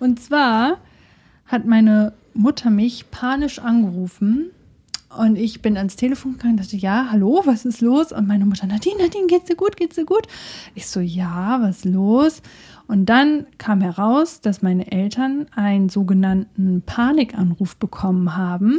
[0.00, 0.78] Und zwar
[1.46, 4.50] hat meine Mutter mich panisch angerufen
[5.16, 8.12] und ich bin ans Telefon gegangen dachte, ja, hallo, was ist los?
[8.12, 10.26] Und meine Mutter, Nadine, Nadine, geht's dir gut, geht's dir gut?
[10.76, 12.42] Ich so, ja, was ist los?
[12.86, 18.78] Und dann kam heraus, dass meine Eltern einen sogenannten Panikanruf bekommen haben.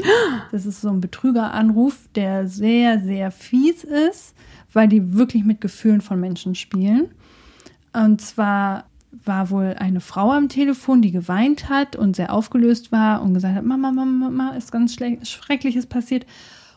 [0.51, 4.33] Das ist so ein Betrügeranruf, der sehr, sehr fies ist,
[4.71, 7.09] weil die wirklich mit Gefühlen von Menschen spielen.
[7.93, 13.21] Und zwar war wohl eine Frau am Telefon, die geweint hat und sehr aufgelöst war
[13.21, 16.25] und gesagt hat, Mama, Mama, Mama, ist ganz Schreckliches passiert.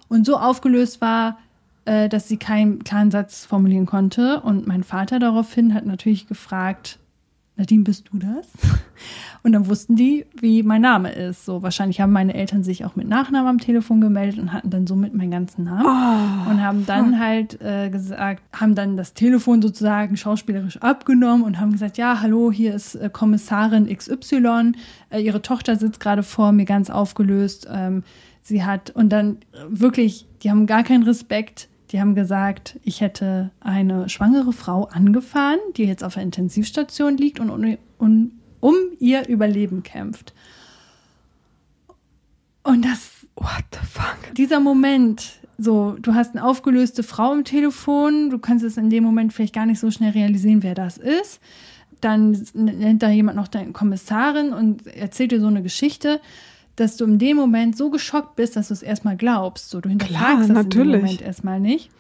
[0.09, 1.39] Und so aufgelöst war,
[1.85, 4.41] äh, dass sie keinen klaren Satz formulieren konnte.
[4.41, 6.99] Und mein Vater daraufhin hat natürlich gefragt,
[7.57, 8.49] Nadine, bist du das?
[9.45, 11.45] Und dann wussten die, wie mein Name ist.
[11.45, 14.87] So wahrscheinlich haben meine Eltern sich auch mit Nachnamen am Telefon gemeldet und hatten dann
[14.87, 15.85] somit meinen ganzen Namen
[16.47, 16.51] oh.
[16.51, 21.73] und haben dann halt äh, gesagt, haben dann das Telefon sozusagen schauspielerisch abgenommen und haben
[21.73, 24.73] gesagt, ja, hallo, hier ist äh, Kommissarin XY,
[25.11, 27.69] äh, ihre Tochter sitzt gerade vor mir, ganz aufgelöst.
[27.71, 28.03] Ähm,
[28.41, 29.39] sie hat und dann
[29.69, 35.61] wirklich, die haben gar keinen Respekt die haben gesagt, ich hätte eine schwangere Frau angefahren,
[35.77, 40.35] die jetzt auf der Intensivstation liegt und um, um, um ihr Überleben kämpft.
[42.65, 44.35] Und das, what the fuck?
[44.35, 49.05] Dieser Moment, so, du hast eine aufgelöste Frau im Telefon, du kannst es in dem
[49.05, 51.39] Moment vielleicht gar nicht so schnell realisieren, wer das ist.
[52.01, 56.21] Dann nennt da jemand noch deine Kommissarin und erzählt dir so eine Geschichte
[56.77, 59.71] dass du in dem Moment so geschockt bist, dass du es erstmal glaubst.
[59.71, 61.91] So, du hinterfragst Klar, das in dem Moment erstmal nicht.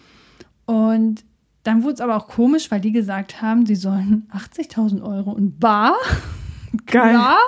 [0.66, 1.24] Und
[1.62, 5.58] dann wurde es aber auch komisch, weil die gesagt haben, sie sollen 80.000 Euro in
[5.58, 5.94] Bar.
[6.86, 7.10] Geil.
[7.10, 7.38] Klar.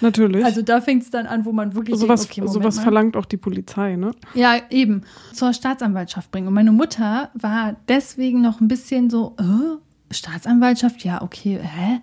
[0.00, 0.44] Natürlich.
[0.44, 1.96] Also da fängt es dann an, wo man wirklich.
[1.98, 4.10] Sowas, denkt, okay, sowas verlangt auch die Polizei, ne?
[4.34, 5.02] Ja, eben.
[5.32, 6.48] Zur Staatsanwaltschaft bringen.
[6.48, 12.00] Und meine Mutter war deswegen noch ein bisschen so, äh, Staatsanwaltschaft, ja, okay, hä?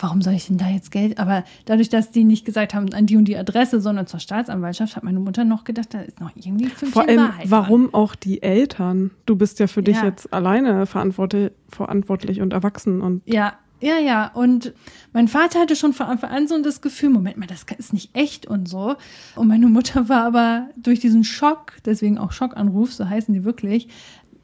[0.00, 1.18] Warum soll ich denn da jetzt Geld?
[1.18, 4.96] Aber dadurch, dass die nicht gesagt haben, an die und die Adresse, sondern zur Staatsanwaltschaft,
[4.96, 7.94] hat meine Mutter noch gedacht, da ist noch irgendwie fünf Vor allem, Wahrheit warum dran.
[7.94, 9.10] auch die Eltern?
[9.26, 10.06] Du bist ja für dich ja.
[10.06, 13.22] jetzt alleine verantwortlich, verantwortlich und erwachsen und.
[13.26, 14.30] Ja, ja, ja.
[14.34, 14.74] Und
[15.12, 18.10] mein Vater hatte schon von Anfang an so das Gefühl, Moment mal, das ist nicht
[18.14, 18.96] echt und so.
[19.36, 23.88] Und meine Mutter war aber durch diesen Schock, deswegen auch Schockanruf, so heißen die wirklich,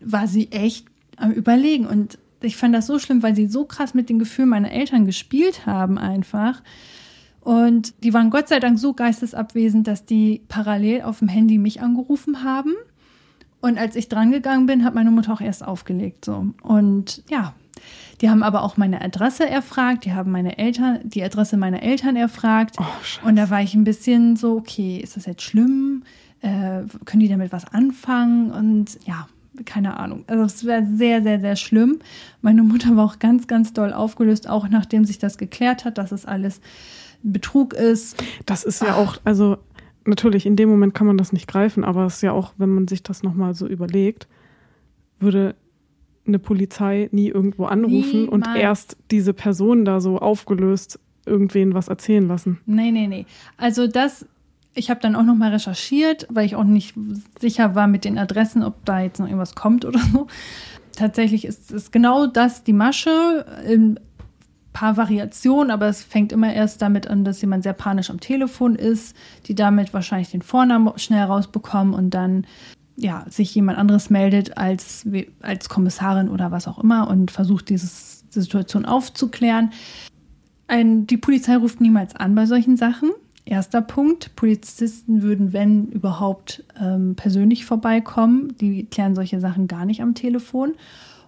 [0.01, 1.87] war sie echt am Überlegen.
[1.87, 5.07] Und ich fand das so schlimm, weil sie so krass mit den Gefühlen meiner Eltern
[5.07, 6.63] gespielt haben einfach.
[7.41, 11.81] Und die waren Gott sei Dank so geistesabwesend, dass die parallel auf dem Handy mich
[11.81, 12.73] angerufen haben.
[13.61, 16.25] Und als ich drangegangen bin, hat meine Mutter auch erst aufgelegt.
[16.25, 16.49] So.
[16.63, 17.55] Und ja,
[18.21, 22.17] die haben aber auch meine Adresse erfragt, die haben meine Eltern, die Adresse meiner Eltern
[22.17, 22.77] erfragt.
[22.79, 26.03] Oh, und da war ich ein bisschen so, okay, ist das jetzt schlimm?
[26.41, 28.51] Äh, können die damit was anfangen?
[28.51, 29.29] Und ja,
[29.65, 30.25] keine Ahnung.
[30.27, 31.99] Also es wäre sehr, sehr, sehr schlimm.
[32.43, 36.13] Meine Mutter war auch ganz, ganz doll aufgelöst, auch nachdem sich das geklärt hat, dass
[36.13, 36.61] es alles
[37.23, 38.23] Betrug ist.
[38.45, 38.99] Das ist ja Ach.
[38.99, 39.59] auch, also
[40.05, 42.71] natürlich, in dem Moment kann man das nicht greifen, aber es ist ja auch, wenn
[42.71, 44.29] man sich das nochmal so überlegt,
[45.19, 45.55] würde
[46.27, 48.33] eine Polizei nie irgendwo anrufen Niemals.
[48.33, 52.61] und erst diese Person da so aufgelöst irgendwen was erzählen lassen.
[52.67, 53.27] Nee, nee, nee.
[53.57, 54.27] Also das
[54.77, 56.95] ich habe dann auch noch mal recherchiert, weil ich auch nicht
[57.41, 60.27] sicher war mit den Adressen, ob da jetzt noch irgendwas kommt oder so.
[60.95, 63.99] Tatsächlich ist es genau das die Masche in
[64.73, 68.75] paar Variationen, aber es fängt immer erst damit an, dass jemand sehr panisch am Telefon
[68.75, 72.47] ist, die damit wahrscheinlich den Vornamen schnell rausbekommen und dann
[72.97, 75.07] ja, sich jemand anderes meldet als,
[75.41, 77.87] als Kommissarin oder was auch immer und versucht, diese
[78.29, 79.73] Situation aufzuklären.
[80.67, 83.13] Ein, die Polizei ruft niemals an bei solchen Sachen
[83.47, 84.37] erster Punkt.
[84.37, 88.55] Polizisten würden, wenn überhaupt, ähm, persönlich vorbeikommen.
[88.61, 90.75] Die klären solche Sachen gar nicht am Telefon.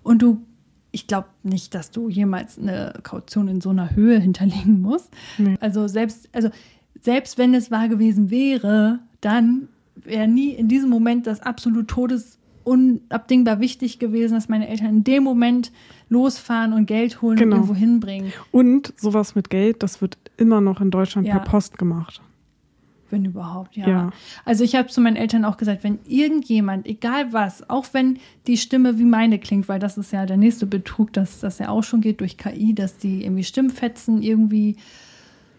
[0.03, 0.43] Und du,
[0.91, 5.11] ich glaube nicht, dass du jemals eine Kaution in so einer Höhe hinterlegen musst.
[5.39, 5.57] Nee.
[5.61, 6.51] Also selbst, also
[7.01, 13.61] selbst wenn es wahr gewesen wäre, dann wäre nie in diesem Moment das absolut todesunabdingbar
[13.61, 15.71] wichtig gewesen, dass meine Eltern in dem Moment
[16.09, 17.57] losfahren und Geld holen genau.
[17.57, 18.33] und irgendwo hinbringen.
[18.51, 21.39] Und sowas mit Geld, das wird immer noch in Deutschland ja.
[21.39, 22.23] per Post gemacht.
[23.11, 23.89] Wenn überhaupt, ja.
[23.89, 24.11] ja.
[24.45, 28.59] Also ich habe zu meinen Eltern auch gesagt, wenn irgendjemand, egal was, auch wenn die
[28.59, 31.83] Stimme wie meine klingt, weil das ist ja der nächste Betrug, dass das ja auch
[31.83, 34.77] schon geht durch KI, dass die irgendwie Stimmfetzen irgendwie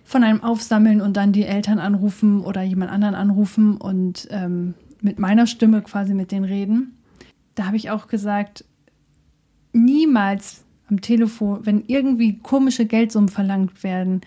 [0.03, 5.17] von einem aufsammeln und dann die Eltern anrufen oder jemand anderen anrufen und ähm, mit
[5.17, 6.97] meiner Stimme quasi mit denen reden.
[7.55, 8.65] Da habe ich auch gesagt,
[9.73, 14.21] niemals am Telefon, wenn irgendwie komische Geldsummen verlangt werden,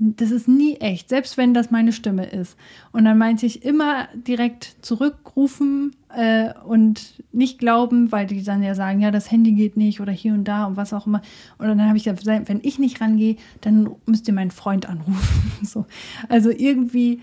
[0.00, 2.56] das ist nie echt, selbst wenn das meine Stimme ist.
[2.92, 8.76] Und dann meinte ich immer direkt zurückrufen äh, und nicht glauben, weil die dann ja
[8.76, 11.20] sagen, ja, das Handy geht nicht oder hier und da und was auch immer.
[11.58, 15.52] Und dann habe ich gesagt, wenn ich nicht rangehe, dann müsst ihr meinen Freund anrufen.
[15.64, 15.84] so.
[16.28, 17.20] Also irgendwie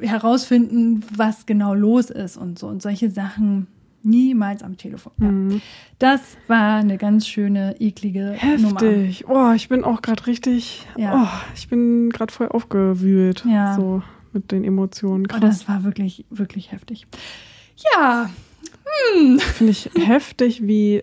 [0.00, 2.66] herausfinden, was genau los ist und so.
[2.66, 3.68] Und solche Sachen
[4.02, 5.12] Niemals am Telefon.
[5.18, 5.30] Ja.
[5.30, 5.60] Mhm.
[5.98, 9.24] Das war eine ganz schöne, eklige Heftig.
[9.26, 9.50] Nummer.
[9.50, 11.22] Oh, ich bin auch gerade richtig, ja.
[11.22, 13.44] oh, ich bin gerade voll aufgewühlt.
[13.46, 13.74] Ja.
[13.74, 15.28] So mit den Emotionen.
[15.28, 15.40] Krass.
[15.42, 17.06] Oh, das war wirklich, wirklich heftig.
[17.94, 18.30] Ja.
[19.14, 19.38] Hm.
[19.38, 21.02] Finde ich heftig, wie,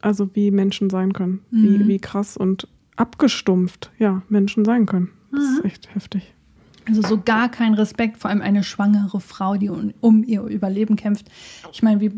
[0.00, 1.40] also wie Menschen sein können.
[1.50, 1.62] Mhm.
[1.62, 5.10] Wie, wie krass und abgestumpft, ja, Menschen sein können.
[5.32, 5.56] Das mhm.
[5.56, 6.34] ist echt heftig.
[6.86, 11.26] Also so gar kein Respekt, vor allem eine schwangere Frau, die um, ihr Überleben kämpft.
[11.72, 12.12] Ich meine, wie,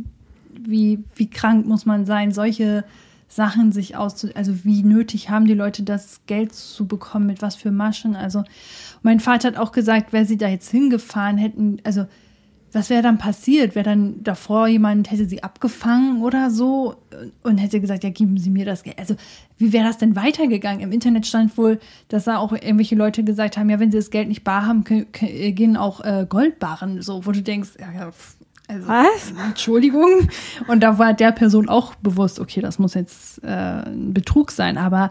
[0.59, 2.85] wie, wie krank muss man sein, solche
[3.29, 4.29] Sachen sich auszu...
[4.35, 8.17] Also wie nötig haben die Leute das Geld zu bekommen, mit was für Maschen.
[8.17, 8.45] Also
[9.03, 12.07] mein Vater hat auch gesagt, wäre sie da jetzt hingefahren hätten, also
[12.75, 13.75] was wäre dann passiert?
[13.75, 16.97] Wäre dann davor jemand, hätte sie abgefangen oder so
[17.43, 18.99] und hätte gesagt, ja, geben Sie mir das Geld.
[18.99, 19.15] Also,
[19.59, 20.81] wie wäre das denn weitergegangen?
[20.81, 24.11] Im Internet stand wohl, dass da auch irgendwelche Leute gesagt haben, ja, wenn sie das
[24.11, 27.93] Geld nicht bar haben, können, können, gehen auch äh, Goldbarren, so, wo du denkst, ja,
[27.93, 28.11] ja,
[28.67, 29.33] also, Was?
[29.47, 30.29] Entschuldigung.
[30.67, 34.79] Und da war der Person auch bewusst, okay, das muss jetzt äh, ein Betrug sein,
[34.79, 35.11] aber.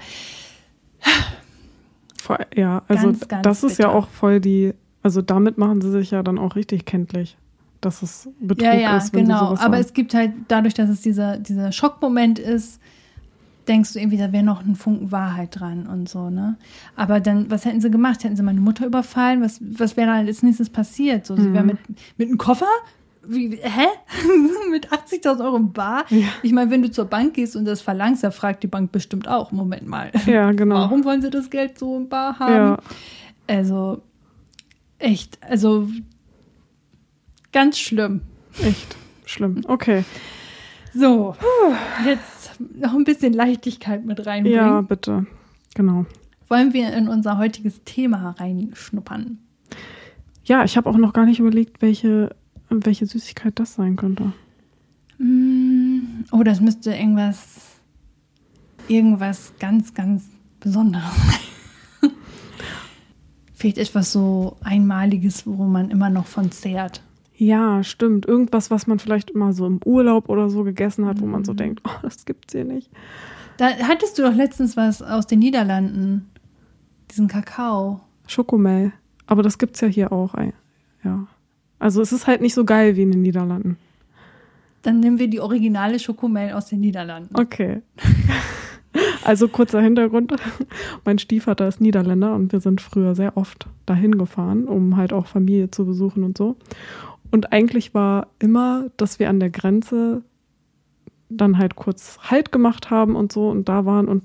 [2.55, 3.89] Ja, also ganz, ganz das ist bitter.
[3.89, 7.37] ja auch voll die, also damit machen sie sich ja dann auch richtig kenntlich
[7.85, 9.13] dass es Betrug ja, ja, ist.
[9.13, 9.53] Wenn genau.
[9.53, 9.73] Aber haben.
[9.73, 12.79] es gibt halt dadurch, dass es dieser, dieser Schockmoment ist,
[13.67, 16.57] denkst du irgendwie, da wäre noch ein Funken Wahrheit dran und so, ne?
[16.95, 18.23] Aber dann, was hätten sie gemacht?
[18.23, 19.41] Hätten sie meine Mutter überfallen?
[19.41, 21.25] Was, was wäre da als nächstes passiert?
[21.25, 21.53] So, sie mhm.
[21.53, 21.77] wäre mit,
[22.17, 22.67] mit einem Koffer?
[23.25, 23.87] Wie, hä?
[24.71, 26.05] mit 80.000 Euro im Bar?
[26.09, 26.27] Ja.
[26.41, 29.27] Ich meine, wenn du zur Bank gehst und das verlangst, da fragt die Bank bestimmt
[29.27, 30.11] auch, Moment mal.
[30.25, 30.75] Ja, genau.
[30.75, 32.53] Warum wollen sie das Geld so im Bar haben?
[32.53, 32.77] Ja.
[33.47, 34.01] Also,
[34.99, 35.87] echt, also
[37.53, 38.21] Ganz schlimm.
[38.61, 39.61] Echt schlimm.
[39.67, 40.03] Okay.
[40.93, 41.35] So,
[42.05, 44.57] jetzt noch ein bisschen Leichtigkeit mit reinbringen.
[44.59, 45.25] Ja, bitte.
[45.75, 46.05] Genau.
[46.49, 49.39] Wollen wir in unser heutiges Thema reinschnuppern?
[50.45, 52.35] Ja, ich habe auch noch gar nicht überlegt, welche,
[52.69, 54.33] welche Süßigkeit das sein könnte.
[55.17, 57.79] Mm, oh, das müsste irgendwas,
[58.87, 60.25] irgendwas ganz, ganz
[60.59, 62.11] Besonderes sein.
[63.53, 67.01] Vielleicht etwas so Einmaliges, wo man immer noch von zehrt.
[67.35, 68.27] Ja, stimmt.
[68.27, 71.53] Irgendwas, was man vielleicht immer so im Urlaub oder so gegessen hat, wo man so
[71.53, 71.57] mhm.
[71.57, 72.89] denkt, oh, das gibt's hier nicht.
[73.57, 76.29] Da hattest du doch letztens was aus den Niederlanden.
[77.11, 78.01] Diesen Kakao.
[78.27, 78.93] Schokomel.
[79.27, 80.33] Aber das gibt's ja hier auch.
[81.03, 81.27] Ja.
[81.79, 83.77] Also es ist halt nicht so geil wie in den Niederlanden.
[84.83, 87.35] Dann nehmen wir die originale Schokomel aus den Niederlanden.
[87.35, 87.81] Okay.
[89.23, 90.33] Also kurzer Hintergrund.
[91.05, 95.27] Mein Stiefvater ist Niederländer und wir sind früher sehr oft dahin gefahren, um halt auch
[95.27, 96.57] Familie zu besuchen und so.
[97.33, 100.21] Und eigentlich war immer, dass wir an der Grenze
[101.37, 104.07] dann halt kurz Halt gemacht haben und so und da waren.
[104.07, 104.23] Und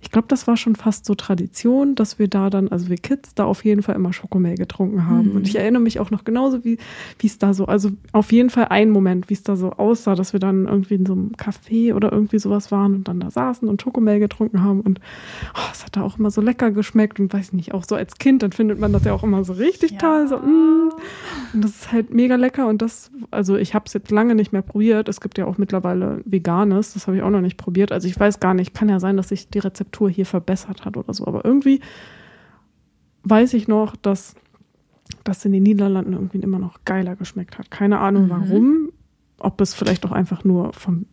[0.00, 3.34] ich glaube, das war schon fast so Tradition, dass wir da dann, also wir Kids,
[3.34, 5.30] da auf jeden Fall immer Schokomel getrunken haben.
[5.30, 5.36] Mhm.
[5.36, 6.78] Und ich erinnere mich auch noch genauso, wie
[7.22, 10.32] es da so, also auf jeden Fall ein Moment, wie es da so aussah, dass
[10.32, 13.68] wir dann irgendwie in so einem Café oder irgendwie sowas waren und dann da saßen
[13.68, 14.80] und Schokomel getrunken haben.
[14.80, 15.00] Und
[15.54, 18.16] oh, es hat da auch immer so lecker geschmeckt und weiß nicht, auch so als
[18.16, 19.98] Kind, dann findet man das ja auch immer so richtig ja.
[19.98, 20.28] toll.
[20.28, 20.90] So, mm.
[21.52, 22.66] Und das ist halt mega lecker.
[22.66, 25.08] Und das, also ich habe es jetzt lange nicht mehr probiert.
[25.08, 26.94] Es gibt ja auch mittlerweile vegan Veganes.
[26.94, 27.92] Das habe ich auch noch nicht probiert.
[27.92, 30.96] Also ich weiß gar nicht, kann ja sein, dass sich die Rezeptur hier verbessert hat
[30.96, 31.26] oder so.
[31.26, 31.80] Aber irgendwie
[33.24, 34.34] weiß ich noch, dass
[35.24, 37.70] das in den Niederlanden irgendwie immer noch geiler geschmeckt hat.
[37.70, 38.30] Keine Ahnung mhm.
[38.30, 38.92] warum.
[39.42, 41.06] Ob es vielleicht auch einfach nur vom,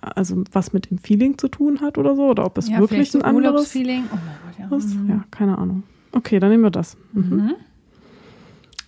[0.00, 3.14] also was mit dem Feeling zu tun hat oder so, oder ob es ja, wirklich
[3.14, 4.04] ein anderes Urlaubsfeeling.
[4.10, 4.76] Oh mein Gott, ja.
[4.78, 4.94] Ist.
[4.94, 5.08] Mhm.
[5.10, 5.82] Ja, keine Ahnung.
[6.12, 6.96] Okay, dann nehmen wir das.
[7.12, 7.22] Mhm.
[7.22, 7.54] Mhm.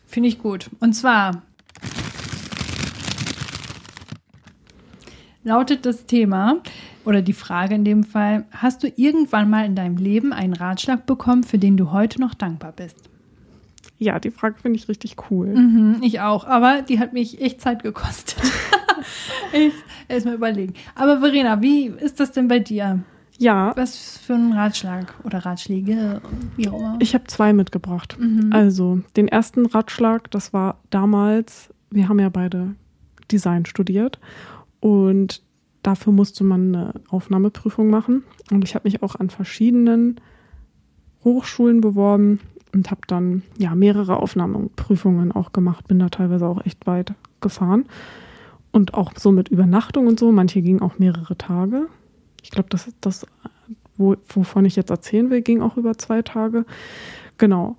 [0.06, 0.70] Finde ich gut.
[0.80, 1.42] Und zwar
[5.46, 6.58] lautet das Thema
[7.04, 11.06] oder die Frage in dem Fall, hast du irgendwann mal in deinem Leben einen Ratschlag
[11.06, 13.08] bekommen, für den du heute noch dankbar bist?
[13.98, 15.46] Ja, die Frage finde ich richtig cool.
[15.46, 18.42] Mhm, ich auch, aber die hat mich echt Zeit gekostet.
[19.52, 19.72] ich
[20.08, 20.74] erstmal überlegen.
[20.96, 22.98] Aber Verena, wie ist das denn bei dir?
[23.38, 23.72] Ja.
[23.76, 26.20] Was für ein Ratschlag oder Ratschläge,
[26.56, 26.96] wie auch immer?
[26.98, 28.16] Ich habe zwei mitgebracht.
[28.18, 28.52] Mhm.
[28.52, 32.74] Also, den ersten Ratschlag, das war damals, wir haben ja beide
[33.30, 34.18] Design studiert
[34.80, 35.42] und
[35.82, 38.24] dafür musste man eine Aufnahmeprüfung machen.
[38.50, 40.20] Und ich habe mich auch an verschiedenen
[41.24, 42.40] Hochschulen beworben
[42.72, 47.86] und habe dann ja mehrere Aufnahmeprüfungen auch gemacht, bin da teilweise auch echt weit gefahren.
[48.72, 50.32] Und auch so mit Übernachtung und so.
[50.32, 51.86] Manche gingen auch mehrere Tage.
[52.42, 53.26] Ich glaube, das, das
[53.96, 56.66] wo, wovon ich jetzt erzählen will, ging auch über zwei Tage.
[57.38, 57.76] Genau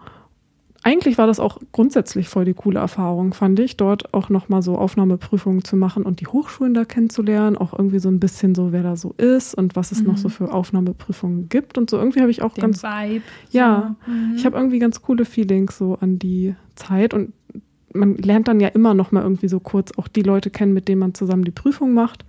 [0.87, 4.77] eigentlich war das auch grundsätzlich voll die coole Erfahrung, fand ich, dort auch nochmal so
[4.77, 8.83] Aufnahmeprüfungen zu machen und die Hochschulen da kennenzulernen, auch irgendwie so ein bisschen so, wer
[8.83, 10.07] da so ist und was es mhm.
[10.07, 11.97] noch so für Aufnahmeprüfungen gibt und so.
[11.97, 12.83] Irgendwie habe ich auch Den ganz.
[12.83, 13.25] Vibe.
[13.51, 14.11] Ja, so.
[14.13, 14.35] mhm.
[14.37, 17.33] ich habe irgendwie ganz coole Feelings so an die Zeit und
[17.91, 20.99] man lernt dann ja immer nochmal irgendwie so kurz auch die Leute kennen, mit denen
[20.99, 22.23] man zusammen die Prüfung macht.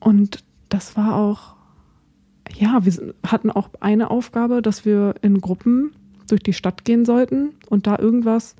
[0.00, 1.54] Und das war auch,
[2.54, 5.92] ja, wir hatten auch eine Aufgabe, dass wir in Gruppen
[6.30, 8.56] durch die Stadt gehen sollten und da irgendwas,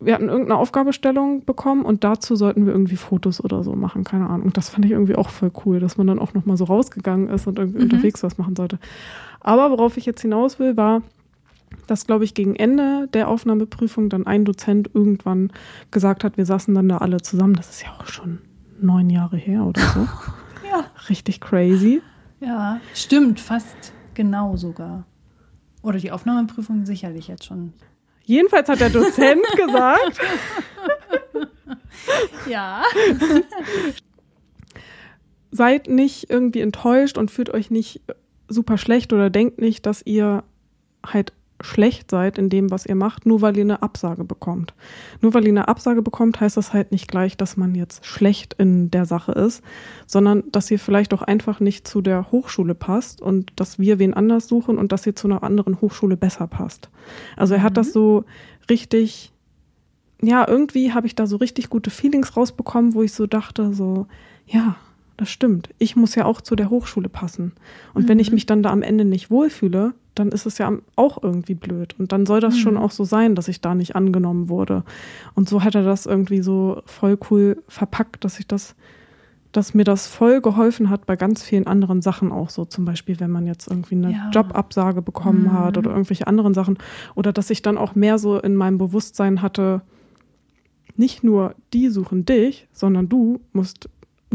[0.00, 4.28] wir hatten irgendeine Aufgabestellung bekommen und dazu sollten wir irgendwie Fotos oder so machen, keine
[4.28, 4.52] Ahnung.
[4.52, 7.46] Das fand ich irgendwie auch voll cool, dass man dann auch nochmal so rausgegangen ist
[7.46, 7.84] und irgendwie mhm.
[7.84, 8.78] unterwegs was machen sollte.
[9.40, 11.02] Aber worauf ich jetzt hinaus will, war,
[11.86, 15.50] dass, glaube ich, gegen Ende der Aufnahmeprüfung dann ein Dozent irgendwann
[15.90, 17.54] gesagt hat, wir saßen dann da alle zusammen.
[17.54, 18.38] Das ist ja auch schon
[18.80, 20.00] neun Jahre her oder so.
[20.70, 20.84] ja.
[21.08, 22.02] Richtig crazy.
[22.40, 25.04] Ja, stimmt, fast genau sogar.
[25.82, 27.72] Oder die Aufnahmeprüfung sicherlich jetzt schon.
[28.24, 30.20] Jedenfalls hat der Dozent gesagt.
[32.48, 32.82] ja.
[35.50, 38.00] Seid nicht irgendwie enttäuscht und fühlt euch nicht
[38.48, 40.44] super schlecht oder denkt nicht, dass ihr
[41.04, 44.74] halt schlecht seid in dem, was ihr macht, nur weil ihr eine Absage bekommt.
[45.20, 48.54] Nur weil ihr eine Absage bekommt, heißt das halt nicht gleich, dass man jetzt schlecht
[48.54, 49.62] in der Sache ist,
[50.06, 54.14] sondern dass ihr vielleicht auch einfach nicht zu der Hochschule passt und dass wir wen
[54.14, 56.90] anders suchen und dass ihr zu einer anderen Hochschule besser passt.
[57.36, 57.76] Also er hat mhm.
[57.76, 58.24] das so
[58.68, 59.32] richtig,
[60.20, 64.06] ja, irgendwie habe ich da so richtig gute Feelings rausbekommen, wo ich so dachte, so,
[64.46, 64.76] ja,
[65.16, 65.70] das stimmt.
[65.78, 67.52] Ich muss ja auch zu der Hochschule passen.
[67.94, 68.08] Und mhm.
[68.08, 68.34] wenn ich mhm.
[68.34, 71.94] mich dann da am Ende nicht wohlfühle, dann ist es ja auch irgendwie blöd.
[71.98, 72.58] Und dann soll das mhm.
[72.58, 74.84] schon auch so sein, dass ich da nicht angenommen wurde.
[75.34, 78.74] Und so hat er das irgendwie so voll cool verpackt, dass ich das,
[79.52, 82.64] dass mir das voll geholfen hat bei ganz vielen anderen Sachen auch so.
[82.64, 84.30] Zum Beispiel, wenn man jetzt irgendwie eine ja.
[84.30, 85.52] Jobabsage bekommen mhm.
[85.52, 86.78] hat oder irgendwelche anderen Sachen.
[87.14, 89.82] Oder dass ich dann auch mehr so in meinem Bewusstsein hatte,
[90.94, 93.88] nicht nur die suchen dich, sondern du musst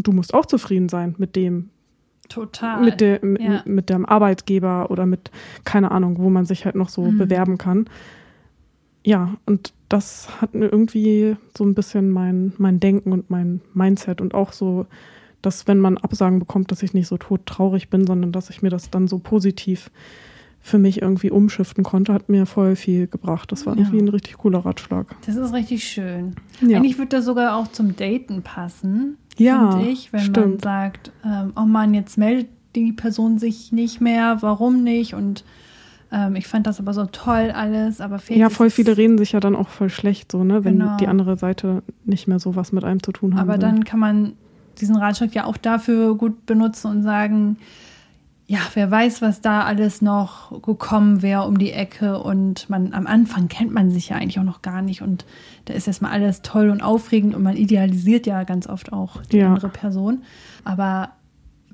[0.03, 1.69] du musst auch zufrieden sein mit dem.
[2.29, 2.83] Total.
[2.83, 3.63] Mit, der, mit, ja.
[3.65, 5.31] mit dem Arbeitgeber oder mit,
[5.63, 7.17] keine Ahnung, wo man sich halt noch so mhm.
[7.17, 7.85] bewerben kann.
[9.03, 14.19] Ja, und das hat mir irgendwie so ein bisschen mein, mein Denken und mein Mindset
[14.19, 14.85] und auch so,
[15.41, 18.61] dass wenn man Absagen bekommt, dass ich nicht so tot traurig bin, sondern dass ich
[18.61, 19.89] mir das dann so positiv
[20.59, 23.51] für mich irgendwie umschiften konnte, hat mir voll viel gebracht.
[23.53, 23.81] Das war ja.
[23.81, 25.15] irgendwie ein richtig cooler Ratschlag.
[25.25, 26.35] Das ist richtig schön.
[26.59, 26.77] Ja.
[26.77, 30.37] Eigentlich würde das sogar auch zum Daten passen ja, finde ich, wenn stimmt.
[30.37, 35.13] man sagt, ähm, oh Mann, jetzt meldet die Person sich nicht mehr, warum nicht?
[35.13, 35.43] Und
[36.11, 39.39] ähm, ich fand das aber so toll alles, aber Ja, voll viele reden sich ja
[39.39, 40.97] dann auch voll schlecht so, ne, wenn genau.
[40.97, 43.41] die andere Seite nicht mehr so was mit einem zu tun hat.
[43.41, 43.59] Aber will.
[43.59, 44.33] dann kann man
[44.79, 47.57] diesen Ratschlag ja auch dafür gut benutzen und sagen,
[48.49, 52.19] ja, wer weiß, was da alles noch gekommen wäre um die Ecke.
[52.19, 55.01] Und man am Anfang kennt man sich ja eigentlich auch noch gar nicht.
[55.01, 55.25] Und
[55.65, 59.39] da ist erstmal alles toll und aufregend und man idealisiert ja ganz oft auch die
[59.39, 59.49] ja.
[59.49, 60.23] andere Person.
[60.63, 61.09] Aber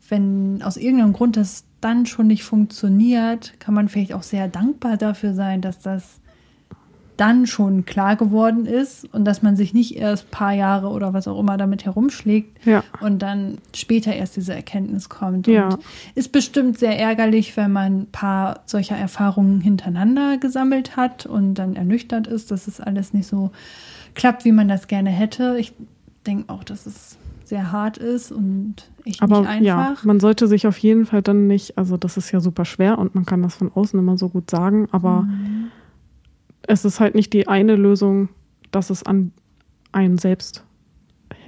[0.10, 4.98] wenn aus irgendeinem Grund das dann schon nicht funktioniert, kann man vielleicht auch sehr dankbar
[4.98, 6.22] dafür sein, dass das
[7.18, 11.14] dann schon klar geworden ist und dass man sich nicht erst ein paar Jahre oder
[11.14, 12.84] was auch immer damit herumschlägt ja.
[13.02, 15.48] und dann später erst diese Erkenntnis kommt.
[15.48, 15.70] Ja.
[15.70, 15.80] Und
[16.16, 21.76] ist bestimmt sehr ärgerlich, wenn man ein paar solcher Erfahrungen hintereinander gesammelt hat und dann
[21.76, 23.52] ernüchtert ist, dass es alles nicht so
[24.16, 25.58] klappt, wie man das gerne hätte.
[25.60, 25.74] Ich
[26.26, 29.64] denke auch, dass es sehr hart ist und echt Aber nicht einfach.
[29.64, 32.98] Ja, man sollte sich auf jeden Fall dann nicht, also das ist ja super schwer
[32.98, 35.70] und man kann das von außen immer so gut sagen, aber mhm
[36.68, 38.30] es ist halt nicht die eine Lösung,
[38.72, 39.32] dass es an
[39.92, 40.64] einen selbst,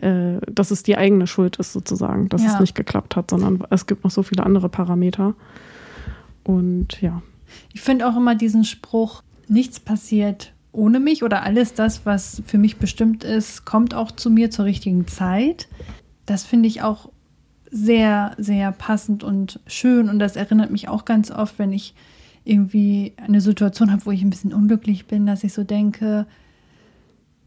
[0.02, 2.54] äh, dass es die eigene Schuld ist sozusagen, dass ja.
[2.54, 5.36] es nicht geklappt hat, sondern es gibt noch so viele andere Parameter.
[6.44, 7.22] Und ja.
[7.74, 12.58] Ich finde auch immer diesen Spruch, nichts passiert ohne mich oder alles das, was für
[12.58, 15.68] mich bestimmt ist, kommt auch zu mir zur richtigen Zeit.
[16.26, 17.10] Das finde ich auch
[17.72, 20.10] sehr, sehr passend und schön.
[20.10, 21.96] Und das erinnert mich auch ganz oft, wenn ich
[22.46, 26.26] irgendwie eine Situation habe, wo ich ein bisschen unglücklich bin, dass ich so denke,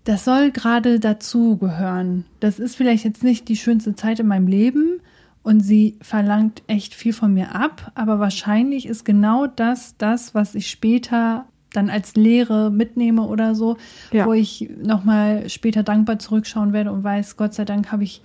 [0.05, 2.25] das soll gerade dazugehören.
[2.41, 5.01] Das ist vielleicht jetzt nicht die schönste Zeit in meinem Leben
[5.43, 10.55] und sie verlangt echt viel von mir ab, aber wahrscheinlich ist genau das das, was
[10.55, 13.77] ich später dann als Lehre mitnehme oder so,
[14.11, 14.27] ja.
[14.27, 18.23] wo ich nochmal später dankbar zurückschauen werde und weiß, Gott sei Dank habe ich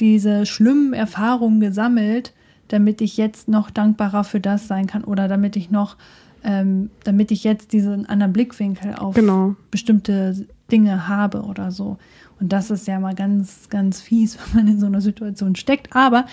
[0.00, 2.32] diese schlimmen Erfahrungen gesammelt,
[2.70, 5.96] damit ich jetzt noch dankbarer für das sein kann oder damit ich noch,
[6.44, 9.56] ähm, damit ich jetzt diesen anderen Blickwinkel auf genau.
[9.70, 11.98] bestimmte Dinge habe oder so.
[12.40, 15.94] Und das ist ja mal ganz, ganz fies, wenn man in so einer Situation steckt.
[15.94, 16.26] Aber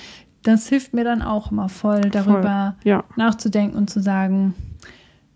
[0.44, 2.90] das hilft mir dann auch immer voll, darüber voll.
[2.90, 3.04] Ja.
[3.18, 4.54] nachzudenken und zu sagen,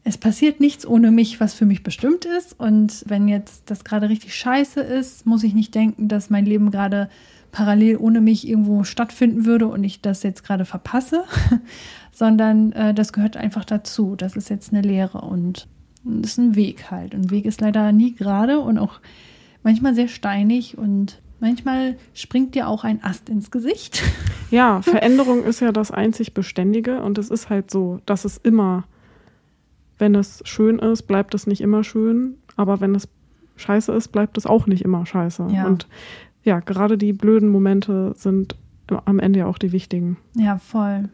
[0.03, 2.59] es passiert nichts ohne mich, was für mich bestimmt ist.
[2.59, 6.71] Und wenn jetzt das gerade richtig scheiße ist, muss ich nicht denken, dass mein Leben
[6.71, 7.09] gerade
[7.51, 11.23] parallel ohne mich irgendwo stattfinden würde und ich das jetzt gerade verpasse,
[12.11, 14.15] sondern äh, das gehört einfach dazu.
[14.15, 15.67] Das ist jetzt eine Lehre und
[16.21, 17.13] ist ein Weg halt.
[17.13, 18.99] Ein Weg ist leider nie gerade und auch
[19.63, 24.01] manchmal sehr steinig und manchmal springt dir auch ein Ast ins Gesicht.
[24.51, 28.83] Ja, Veränderung ist ja das einzig Beständige und es ist halt so, dass es immer,
[29.97, 33.07] wenn es schön ist, bleibt es nicht immer schön, aber wenn es
[33.55, 35.47] scheiße ist, bleibt es auch nicht immer scheiße.
[35.53, 35.67] Ja.
[35.67, 35.87] Und
[36.43, 38.55] ja, gerade die blöden Momente sind
[39.05, 40.17] am Ende ja auch die wichtigen.
[40.35, 41.09] Ja, voll.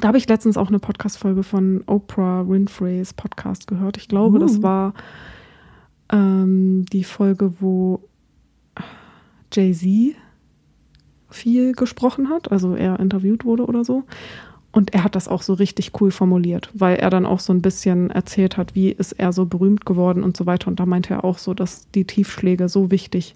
[0.00, 3.96] Da habe ich letztens auch eine Podcast-Folge von Oprah Winfreys Podcast gehört.
[3.96, 4.40] Ich glaube, uh.
[4.40, 4.94] das war
[6.10, 8.00] ähm, die Folge, wo
[9.52, 10.16] Jay-Z
[11.30, 14.04] viel gesprochen hat, also er interviewt wurde oder so.
[14.70, 17.60] Und er hat das auch so richtig cool formuliert, weil er dann auch so ein
[17.60, 20.68] bisschen erzählt hat, wie ist er so berühmt geworden und so weiter.
[20.68, 23.34] Und da meinte er auch so, dass die Tiefschläge so wichtig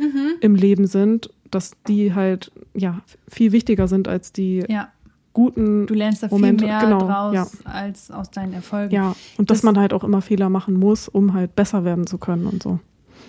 [0.00, 0.34] mhm.
[0.40, 4.88] im Leben sind, dass die halt ja viel wichtiger sind als die ja
[5.32, 6.64] guten Du lernst da Momente.
[6.64, 7.46] viel mehr genau, draus ja.
[7.64, 8.94] als aus deinen Erfolgen.
[8.94, 12.06] Ja, und das, dass man halt auch immer Fehler machen muss, um halt besser werden
[12.06, 12.80] zu können und so.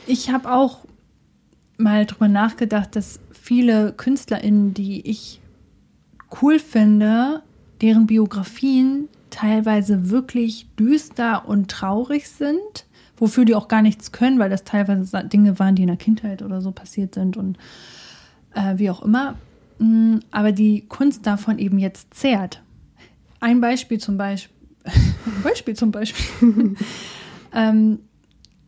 [0.08, 0.80] Ich habe auch
[1.78, 5.42] mal drüber nachgedacht, dass viele KünstlerInnen, die ich
[6.42, 7.44] cool finde,
[7.82, 12.86] deren Biografien teilweise wirklich düster und traurig sind,
[13.22, 16.42] wofür die auch gar nichts können, weil das teilweise Dinge waren, die in der Kindheit
[16.42, 17.58] oder so passiert sind und
[18.56, 19.36] äh, wie auch immer.
[19.78, 22.64] Mm, aber die Kunst davon eben jetzt zehrt.
[23.40, 24.56] Ein Beispiel zum Beispiel,
[25.44, 26.76] Beispiel zum Beispiel.
[27.54, 28.00] ähm,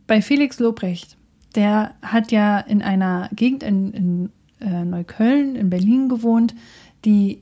[0.06, 1.18] bei Felix Lobrecht,
[1.56, 4.30] der hat ja in einer Gegend in, in
[4.62, 6.54] äh, Neukölln, in Berlin gewohnt,
[7.06, 7.42] die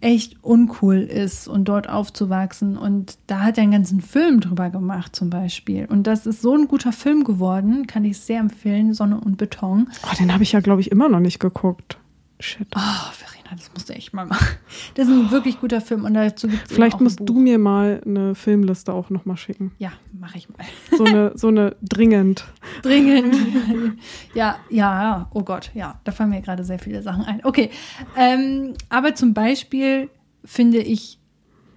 [0.00, 2.76] echt uncool ist und dort aufzuwachsen.
[2.76, 5.86] Und da hat er einen ganzen Film drüber gemacht, zum Beispiel.
[5.86, 9.88] Und das ist so ein guter Film geworden, kann ich sehr empfehlen, Sonne und Beton.
[10.04, 11.99] Oh, den habe ich ja, glaube ich, immer noch nicht geguckt.
[12.40, 12.68] Shit.
[12.74, 14.56] Oh, Verena, das musst du echt mal machen.
[14.94, 15.30] Das ist ein oh.
[15.30, 19.26] wirklich guter Film und dazu gibt's Vielleicht musst du mir mal eine Filmliste auch noch
[19.26, 19.72] mal schicken.
[19.78, 20.64] Ja, mache ich mal.
[20.96, 22.46] So eine, so eine dringend.
[22.82, 23.36] Dringend.
[24.34, 25.30] Ja, ja, ja.
[25.34, 26.00] Oh Gott, ja.
[26.04, 27.44] Da fallen mir gerade sehr viele Sachen ein.
[27.44, 27.70] Okay.
[28.16, 30.08] Ähm, aber zum Beispiel
[30.44, 31.18] finde ich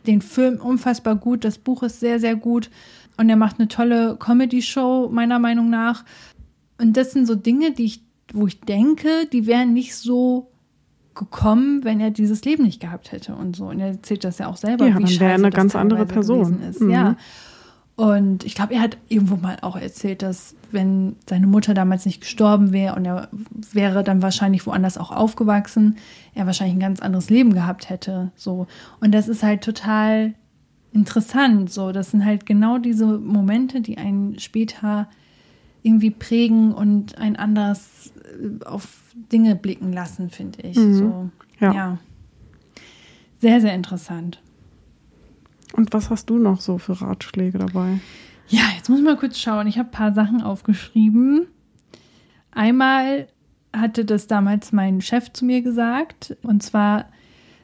[0.07, 1.43] den Film unfassbar gut.
[1.43, 2.69] Das Buch ist sehr, sehr gut.
[3.17, 6.05] Und er macht eine tolle Comedy-Show, meiner Meinung nach.
[6.79, 8.03] Und das sind so Dinge, die ich,
[8.33, 10.52] wo ich denke, die wären nicht so
[11.15, 13.65] gekommen, wenn er dieses Leben nicht gehabt hätte und so.
[13.65, 14.87] Und er erzählt das ja auch selber.
[14.87, 16.61] Ja, wie dann wäre er eine ganz andere Person.
[16.61, 16.81] Ist.
[16.81, 16.89] Mhm.
[16.89, 17.15] Ja.
[17.95, 22.21] Und ich glaube, er hat irgendwo mal auch erzählt, dass wenn seine Mutter damals nicht
[22.21, 23.29] gestorben wäre und er
[23.71, 25.97] wäre dann wahrscheinlich woanders auch aufgewachsen,
[26.33, 28.31] er wahrscheinlich ein ganz anderes Leben gehabt hätte.
[28.35, 28.65] So.
[28.99, 30.33] Und das ist halt total
[30.91, 31.71] interessant.
[31.71, 35.07] So, das sind halt genau diese Momente, die einen später
[35.83, 38.12] irgendwie prägen und ein anders äh,
[38.65, 40.77] auf Dinge blicken lassen, finde ich.
[40.77, 40.93] Mhm.
[40.93, 41.29] So,
[41.59, 41.73] ja.
[41.73, 41.97] ja.
[43.39, 44.41] Sehr, sehr interessant.
[45.73, 47.99] Und was hast du noch so für Ratschläge dabei?
[48.47, 49.67] Ja, jetzt muss ich mal kurz schauen.
[49.67, 51.47] Ich habe ein paar Sachen aufgeschrieben.
[52.51, 53.27] Einmal
[53.75, 56.37] hatte das damals mein Chef zu mir gesagt.
[56.43, 57.05] Und zwar,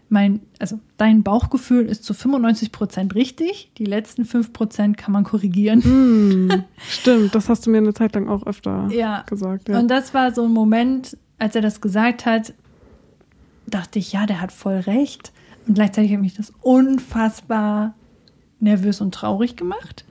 [0.10, 3.72] mein, also dein Bauchgefühl ist zu 95 Prozent richtig.
[3.78, 5.80] Die letzten 5 Prozent kann man korrigieren.
[5.80, 9.24] Mm, stimmt, das hast du mir eine Zeit lang auch öfter ja.
[9.28, 9.70] gesagt.
[9.70, 9.80] Ja.
[9.80, 12.54] Und das war so ein Moment, als er das gesagt hat,
[13.68, 15.32] dachte ich, ja, der hat voll recht.
[15.68, 17.94] Und gleichzeitig hat mich das unfassbar
[18.60, 20.06] nervös und traurig gemacht,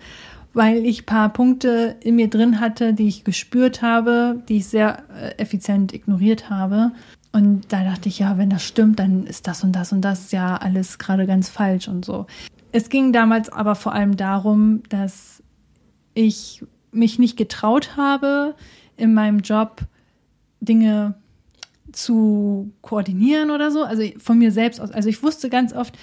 [0.55, 4.67] weil ich ein paar Punkte in mir drin hatte, die ich gespürt habe, die ich
[4.67, 6.93] sehr äh, effizient ignoriert habe.
[7.39, 10.33] Und da dachte ich, ja, wenn das stimmt, dann ist das und das und das
[10.33, 12.27] ja alles gerade ganz falsch und so.
[12.73, 15.41] Es ging damals aber vor allem darum, dass
[16.15, 18.57] ich mich nicht getraut habe,
[18.97, 19.83] in meinem Job
[20.61, 21.15] Dinge
[21.93, 23.85] zu koordinieren oder so.
[23.85, 24.91] Also von mir selbst aus.
[24.91, 25.97] Also ich wusste ganz oft,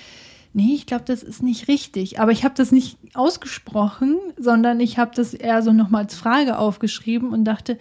[0.54, 2.22] nee, ich glaube, das ist nicht richtig.
[2.22, 6.58] Aber ich habe das nicht ausgesprochen, sondern ich habe das eher so nochmal als Frage
[6.58, 7.78] aufgeschrieben und dachte,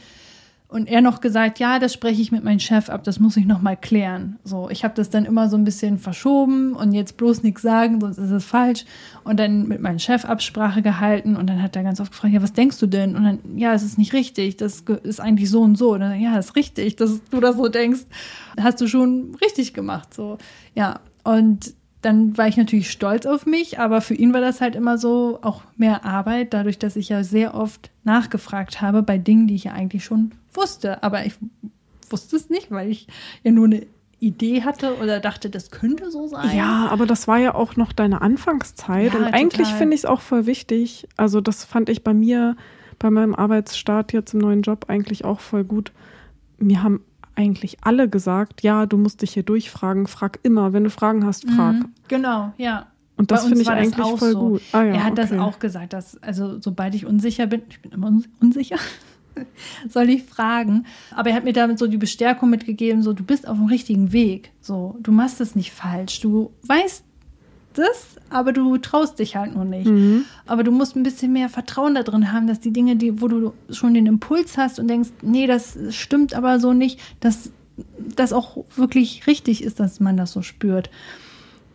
[0.75, 3.47] und er noch gesagt, ja, das spreche ich mit meinem Chef ab, das muss ich
[3.47, 4.41] noch mal klären.
[4.43, 8.01] So, ich habe das dann immer so ein bisschen verschoben und jetzt bloß nichts sagen,
[8.01, 8.85] sonst ist es falsch.
[9.23, 12.43] Und dann mit meinem Chef Absprache gehalten und dann hat er ganz oft gefragt, ja,
[12.43, 13.15] was denkst du denn?
[13.15, 15.93] Und dann, ja, es ist nicht richtig, das ist eigentlich so und so.
[15.93, 18.01] Und dann, ja, es ist richtig, dass du das so denkst.
[18.61, 20.39] Hast du schon richtig gemacht, so.
[20.75, 21.73] Ja, und
[22.05, 25.39] dann war ich natürlich stolz auf mich, aber für ihn war das halt immer so
[25.43, 29.65] auch mehr Arbeit, dadurch, dass ich ja sehr oft nachgefragt habe bei Dingen, die ich
[29.65, 31.35] ja eigentlich schon wusste, aber ich
[32.11, 33.07] wusste es nicht, weil ich
[33.43, 33.87] ja nur eine
[34.21, 36.57] Idee hatte oder dachte, das könnte so sein.
[36.57, 40.07] Ja, aber das war ja auch noch deine Anfangszeit ja, und eigentlich finde ich es
[40.07, 41.09] auch voll wichtig.
[41.17, 42.57] Also das fand ich bei mir,
[42.99, 45.93] bei meinem Arbeitsstart jetzt im neuen Job eigentlich auch voll gut.
[46.59, 47.01] Mir haben
[47.37, 51.49] eigentlich alle gesagt, ja, du musst dich hier durchfragen, frag immer, wenn du Fragen hast,
[51.49, 51.75] frag.
[51.75, 52.87] Mhm, genau, ja.
[53.17, 54.49] Und das finde ich eigentlich voll so.
[54.49, 54.63] gut.
[54.73, 55.29] Ah, ja, er hat okay.
[55.29, 58.77] das auch gesagt, dass, also sobald ich unsicher bin, ich bin immer unsicher,
[59.89, 60.87] soll ich fragen.
[61.13, 64.13] Aber er hat mir damit so die Bestärkung mitgegeben, so du bist auf dem richtigen
[64.13, 64.53] Weg.
[64.61, 66.21] So, du machst es nicht falsch.
[66.21, 67.04] Du weißt
[67.75, 69.87] das, aber du traust dich halt nur nicht.
[69.87, 70.25] Mhm.
[70.47, 73.29] Aber du musst ein bisschen mehr Vertrauen da drin haben, dass die Dinge, die, wo
[73.29, 77.51] du schon den Impuls hast und denkst, nee, das stimmt aber so nicht, dass
[77.99, 80.91] das auch wirklich richtig ist, dass man das so spürt.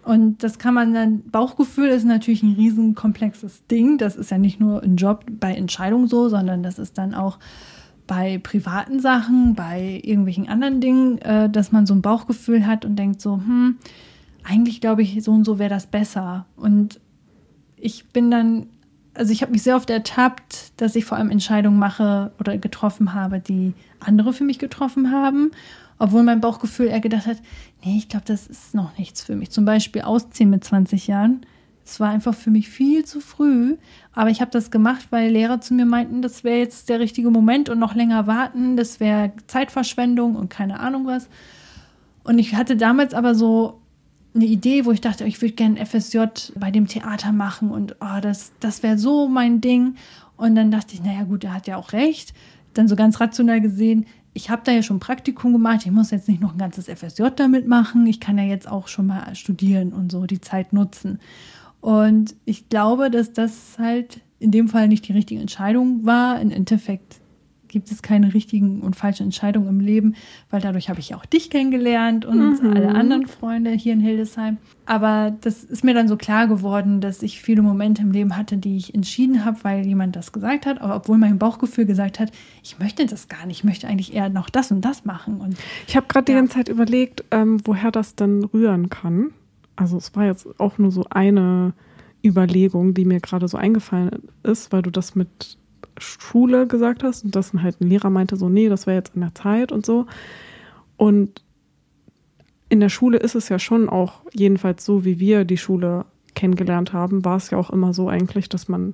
[0.04, 3.97] Und das kann man dann, Bauchgefühl ist natürlich ein riesenkomplexes Ding.
[3.97, 7.38] Das ist ja nicht nur ein Job bei Entscheidungen so, sondern das ist dann auch
[8.08, 12.95] bei privaten Sachen, bei irgendwelchen anderen Dingen, äh, dass man so ein Bauchgefühl hat und
[12.95, 13.78] denkt so, hm,
[14.44, 16.46] eigentlich glaube ich, so und so wäre das besser.
[16.56, 17.00] Und
[17.78, 18.68] ich bin dann,
[19.14, 23.14] also ich habe mich sehr oft ertappt, dass ich vor allem Entscheidungen mache oder getroffen
[23.14, 25.52] habe, die andere für mich getroffen haben
[26.00, 27.38] obwohl mein Bauchgefühl eher gedacht hat,
[27.84, 29.52] nee, ich glaube, das ist noch nichts für mich.
[29.52, 31.46] Zum Beispiel ausziehen mit 20 Jahren.
[31.86, 33.76] Es war einfach für mich viel zu früh,
[34.14, 37.32] aber ich habe das gemacht, weil Lehrer zu mir meinten, das wäre jetzt der richtige
[37.32, 41.30] Moment und noch länger warten, das wäre Zeitverschwendung und keine Ahnung was.
[42.24, 43.79] Und ich hatte damals aber so
[44.36, 46.20] eine Idee, wo ich dachte, ich würde gerne FSJ
[46.56, 49.96] bei dem Theater machen und oh, das, das wäre so mein Ding.
[50.38, 52.34] Und dann dachte ich, naja gut, er hat ja auch recht.
[52.74, 56.30] Dann so ganz rational gesehen, ich habe da ja schon Praktikum gemacht, ich muss jetzt
[56.30, 59.92] nicht noch ein ganzes FSJ damit machen, ich kann ja jetzt auch schon mal studieren
[59.92, 61.20] und so die Zeit nutzen.
[61.82, 66.40] Und ich glaube, dass das halt in dem Fall nicht die richtige Entscheidung war.
[66.42, 67.18] Im Endeffekt
[67.70, 70.15] gibt es keine richtigen und falschen Entscheidungen im Leben,
[70.49, 72.74] weil dadurch habe ich ja auch dich kennengelernt und mhm.
[72.74, 74.57] alle anderen Freunde hier in Hildesheim.
[74.86, 78.57] Aber das ist mir dann so klar geworden, dass ich viele Momente im Leben hatte,
[78.57, 82.32] die ich entschieden habe, weil jemand das gesagt hat, aber obwohl mein Bauchgefühl gesagt hat,
[82.63, 85.39] ich möchte das gar nicht, ich möchte eigentlich eher noch das und das machen.
[85.39, 85.55] Und
[85.88, 86.36] ich habe gerade ja.
[86.36, 89.32] die ganze Zeit überlegt, ähm, woher das denn rühren kann.
[89.76, 91.74] Also es war jetzt auch nur so eine
[92.26, 95.57] Überlegung, die mir gerade so eingefallen ist, weil du das mit
[95.98, 99.22] Schule gesagt hast und dass halt ein Lehrer meinte so, nee, das wäre jetzt in
[99.22, 100.06] der Zeit und so.
[100.98, 101.42] Und
[102.70, 106.94] in der Schule ist es ja schon auch, jedenfalls so wie wir die Schule kennengelernt
[106.94, 108.94] haben, war es ja auch immer so eigentlich, dass man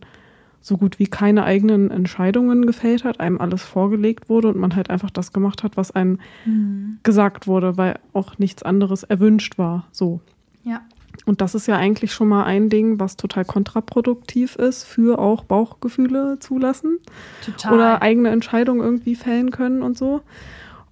[0.62, 4.90] so gut wie keine eigenen Entscheidungen gefällt hat, einem alles vorgelegt wurde und man halt
[4.90, 6.98] einfach das gemacht hat, was einem mhm.
[7.04, 9.86] gesagt wurde, weil auch nichts anderes erwünscht war.
[9.92, 10.22] So.
[10.64, 10.82] Ja.
[11.26, 15.44] Und das ist ja eigentlich schon mal ein Ding, was total kontraproduktiv ist für auch
[15.44, 17.00] Bauchgefühle zulassen.
[17.44, 17.74] Total.
[17.74, 20.22] Oder eigene Entscheidungen irgendwie fällen können und so.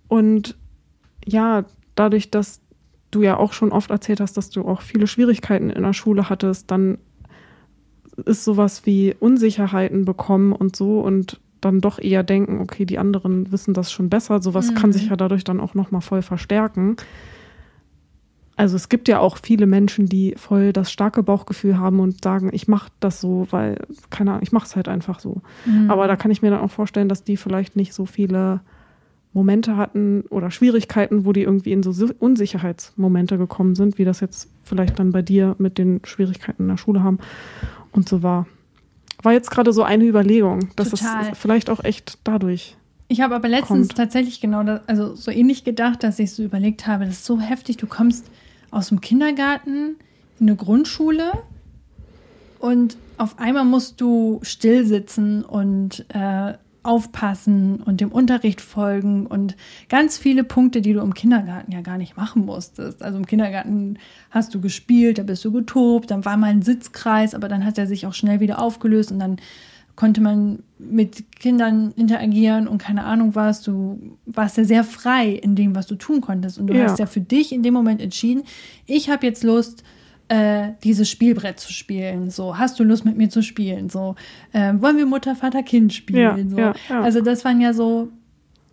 [0.08, 0.56] Und
[1.26, 1.66] ja,
[1.96, 2.62] dadurch, dass
[3.12, 6.30] du ja auch schon oft erzählt hast, dass du auch viele Schwierigkeiten in der Schule
[6.30, 6.98] hattest, dann
[8.26, 13.52] ist sowas wie Unsicherheiten bekommen und so und dann doch eher denken, okay, die anderen
[13.52, 14.42] wissen das schon besser.
[14.42, 14.76] Sowas mhm.
[14.76, 16.98] kann sich ja dadurch dann auch nochmal voll verstärken
[18.56, 22.50] also es gibt ja auch viele Menschen, die voll das starke Bauchgefühl haben und sagen,
[22.54, 23.80] ich mache das so, weil,
[24.10, 25.42] keine Ahnung, ich mache es halt einfach so.
[25.66, 25.90] Mhm.
[25.90, 28.62] Aber da kann ich mir dann auch vorstellen, dass die vielleicht nicht so viele
[29.34, 34.52] Momente hatten oder Schwierigkeiten, wo die irgendwie in so Unsicherheitsmomente gekommen sind, wie das jetzt
[34.64, 37.18] vielleicht dann bei dir mit den Schwierigkeiten in der Schule haben
[37.92, 38.46] und so war.
[39.24, 41.32] War jetzt gerade so eine Überlegung, dass Total.
[41.32, 42.78] es vielleicht auch echt dadurch
[43.10, 43.98] ich habe aber letztens kommt.
[43.98, 47.40] tatsächlich genau das, also so ähnlich gedacht, dass ich so überlegt habe, das ist so
[47.40, 48.26] heftig, du kommst
[48.74, 49.98] aus dem Kindergarten
[50.40, 51.32] in eine Grundschule
[52.60, 56.54] und auf einmal musst du still sitzen und äh,
[56.84, 59.56] aufpassen und dem Unterricht folgen und
[59.88, 63.02] ganz viele Punkte, die du im Kindergarten ja gar nicht machen musstest.
[63.02, 63.98] Also im Kindergarten
[64.32, 67.78] hast du gespielt, da bist du getobt, dann war mal ein Sitzkreis, aber dann hat
[67.78, 69.38] er sich auch schnell wieder aufgelöst und dann
[69.96, 73.62] konnte man mit Kindern interagieren und keine Ahnung was.
[73.62, 76.58] Du warst ja sehr frei in dem, was du tun konntest.
[76.58, 76.86] Und du ja.
[76.86, 78.44] hast ja für dich in dem Moment entschieden,
[78.86, 79.84] ich habe jetzt Lust,
[80.30, 82.32] äh, dieses Spielbrett zu spielen.
[82.32, 83.90] So, hast du Lust mit mir zu spielen?
[83.90, 84.16] So,
[84.52, 86.50] äh, wollen wir Mutter, Vater, Kind spielen?
[86.50, 86.58] Ja, so.
[86.58, 87.02] Ja.
[87.02, 88.10] Also das waren ja so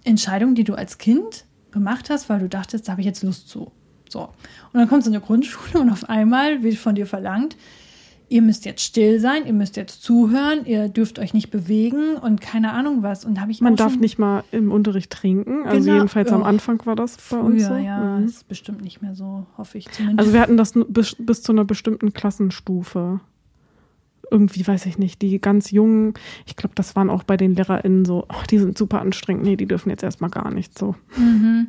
[0.04, 3.48] Entscheidungen, die du als Kind gemacht hast, weil du dachtest, da habe ich jetzt Lust
[3.48, 3.70] zu.
[4.08, 4.22] So.
[4.22, 7.56] Und dann kommst du in eine Grundschule und auf einmal wird von dir verlangt,
[8.30, 12.40] ihr müsst jetzt still sein, ihr müsst jetzt zuhören, ihr dürft euch nicht bewegen und
[12.40, 13.24] keine Ahnung was.
[13.24, 15.66] Und habe ich Man darf nicht mal im Unterricht trinken.
[15.66, 15.96] Also genau.
[15.96, 16.36] jedenfalls oh.
[16.36, 17.74] am Anfang war das bei Früher, uns so.
[17.74, 18.24] Ja, mhm.
[18.24, 20.20] ist bestimmt nicht mehr so, hoffe ich zumindest.
[20.20, 23.20] Also wir hatten das bis, bis zu einer bestimmten Klassenstufe.
[24.30, 26.14] Irgendwie, weiß ich nicht, die ganz jungen,
[26.46, 29.56] ich glaube, das waren auch bei den LehrerInnen so, oh, die sind super anstrengend, nee,
[29.56, 30.94] die dürfen jetzt erstmal gar nicht so.
[31.16, 31.66] Mhm.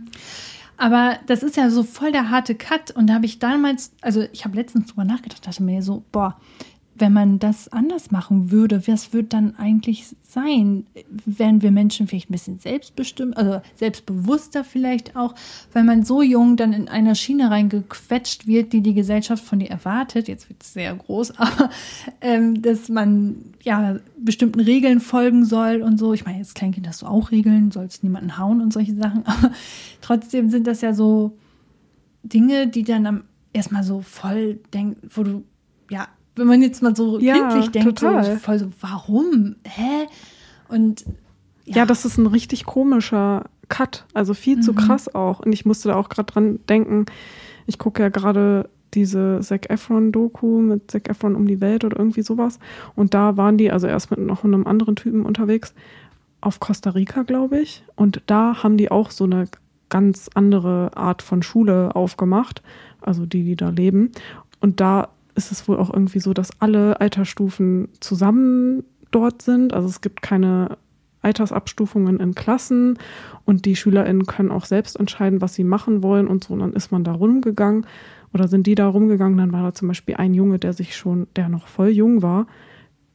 [0.82, 2.89] Aber das ist ja so voll der harte Cut.
[2.89, 6.39] Und da habe ich damals, also ich habe letztens drüber nachgedacht, dachte mir so, boah,
[7.02, 10.86] wenn man das anders machen würde, was würde dann eigentlich sein?
[11.26, 15.36] Wären wir Menschen vielleicht ein bisschen selbstbestimmt, also selbstbewusster vielleicht auch,
[15.74, 19.70] weil man so jung dann in einer Schiene reingequetscht wird, die die Gesellschaft von dir
[19.70, 20.28] erwartet.
[20.28, 21.70] Jetzt wird es sehr groß, aber
[22.22, 26.14] ähm, dass man ja bestimmten Regeln folgen soll und so.
[26.14, 29.52] Ich meine, als Kleinkind hast du auch Regeln, sollst niemanden hauen und solche Sachen, aber
[30.02, 31.36] trotzdem sind das ja so
[32.24, 33.24] Dinge, die dann am
[33.54, 35.43] erstmal so voll denken, wo du
[35.89, 38.25] ja wenn man jetzt mal so ja, kindlich denkt, total.
[38.25, 39.55] so voll so, warum?
[39.63, 40.07] Hä?
[40.69, 41.05] Und
[41.65, 41.77] ja.
[41.77, 41.86] ja.
[41.86, 44.61] das ist ein richtig komischer Cut, also viel mhm.
[44.61, 45.39] zu krass auch.
[45.39, 47.05] Und ich musste da auch gerade dran denken,
[47.67, 52.21] ich gucke ja gerade diese Zac Efron-Doku mit Zac Efron um die Welt oder irgendwie
[52.21, 52.59] sowas.
[52.95, 55.73] Und da waren die, also erst mit noch einem anderen Typen unterwegs,
[56.41, 57.84] auf Costa Rica, glaube ich.
[57.95, 59.47] Und da haben die auch so eine
[59.89, 62.61] ganz andere Art von Schule aufgemacht,
[62.99, 64.11] also die, die da leben.
[64.59, 65.09] Und da
[65.45, 69.73] ist es wohl auch irgendwie so, dass alle Altersstufen zusammen dort sind.
[69.73, 70.77] Also es gibt keine
[71.21, 72.97] Altersabstufungen in Klassen
[73.45, 76.53] und die SchülerInnen können auch selbst entscheiden, was sie machen wollen und so.
[76.53, 77.85] Und dann ist man da rumgegangen
[78.33, 79.37] oder sind die da rumgegangen.
[79.37, 82.47] Dann war da zum Beispiel ein Junge, der sich schon, der noch voll jung war,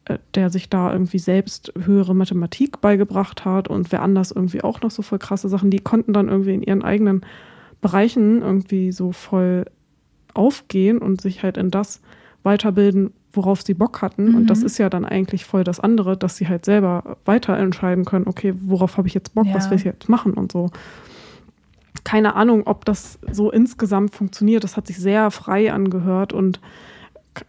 [0.04, 4.80] äh, der sich da irgendwie selbst höhere Mathematik beigebracht hat und wer anders irgendwie auch
[4.80, 5.70] noch so voll krasse Sachen.
[5.70, 7.22] Die konnten dann irgendwie in ihren eigenen
[7.80, 9.64] Bereichen irgendwie so voll
[10.36, 12.00] aufgehen und sich halt in das
[12.42, 14.30] weiterbilden, worauf sie Bock hatten.
[14.30, 14.34] Mhm.
[14.36, 14.66] Und das mhm.
[14.66, 18.54] ist ja dann eigentlich voll das andere, dass sie halt selber weiter entscheiden können, okay,
[18.58, 19.54] worauf habe ich jetzt Bock, ja.
[19.54, 20.70] was will ich jetzt machen und so.
[22.04, 24.62] Keine Ahnung, ob das so insgesamt funktioniert.
[24.64, 26.60] Das hat sich sehr frei angehört und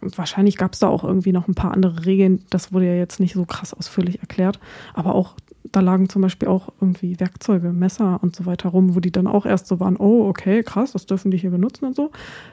[0.00, 2.44] wahrscheinlich gab es da auch irgendwie noch ein paar andere Regeln.
[2.50, 4.58] Das wurde ja jetzt nicht so krass ausführlich erklärt.
[4.94, 5.34] Aber auch
[5.72, 9.26] da lagen zum Beispiel auch irgendwie Werkzeuge, Messer und so weiter rum, wo die dann
[9.26, 12.10] auch erst so waren, oh, okay, krass, das dürfen die hier benutzen und so.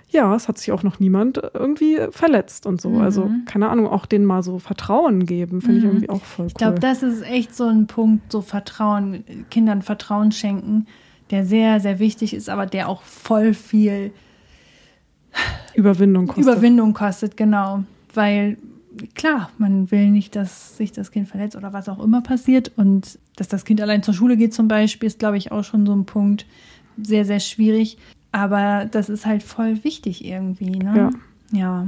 [0.09, 2.89] Ja, es hat sich auch noch niemand irgendwie verletzt und so.
[2.89, 3.01] Mhm.
[3.01, 5.78] Also, keine Ahnung, auch denen mal so Vertrauen geben, finde mhm.
[5.80, 6.49] ich irgendwie auch voll cool.
[6.49, 10.88] Ich glaube, das ist echt so ein Punkt, so Vertrauen, Kindern Vertrauen schenken,
[11.32, 14.11] der sehr, sehr wichtig ist, aber der auch voll viel
[15.74, 16.43] Überwindung kostet.
[16.43, 17.84] Überwindung kostet, genau.
[18.13, 18.57] Weil
[19.14, 22.72] klar, man will nicht, dass sich das Kind verletzt oder was auch immer passiert.
[22.76, 25.86] Und dass das Kind allein zur Schule geht zum Beispiel, ist, glaube ich, auch schon
[25.86, 26.46] so ein Punkt
[27.02, 27.98] sehr, sehr schwierig.
[28.32, 30.72] Aber das ist halt voll wichtig irgendwie.
[30.72, 31.12] Ne?
[31.52, 31.60] Ja.
[31.60, 31.88] ja.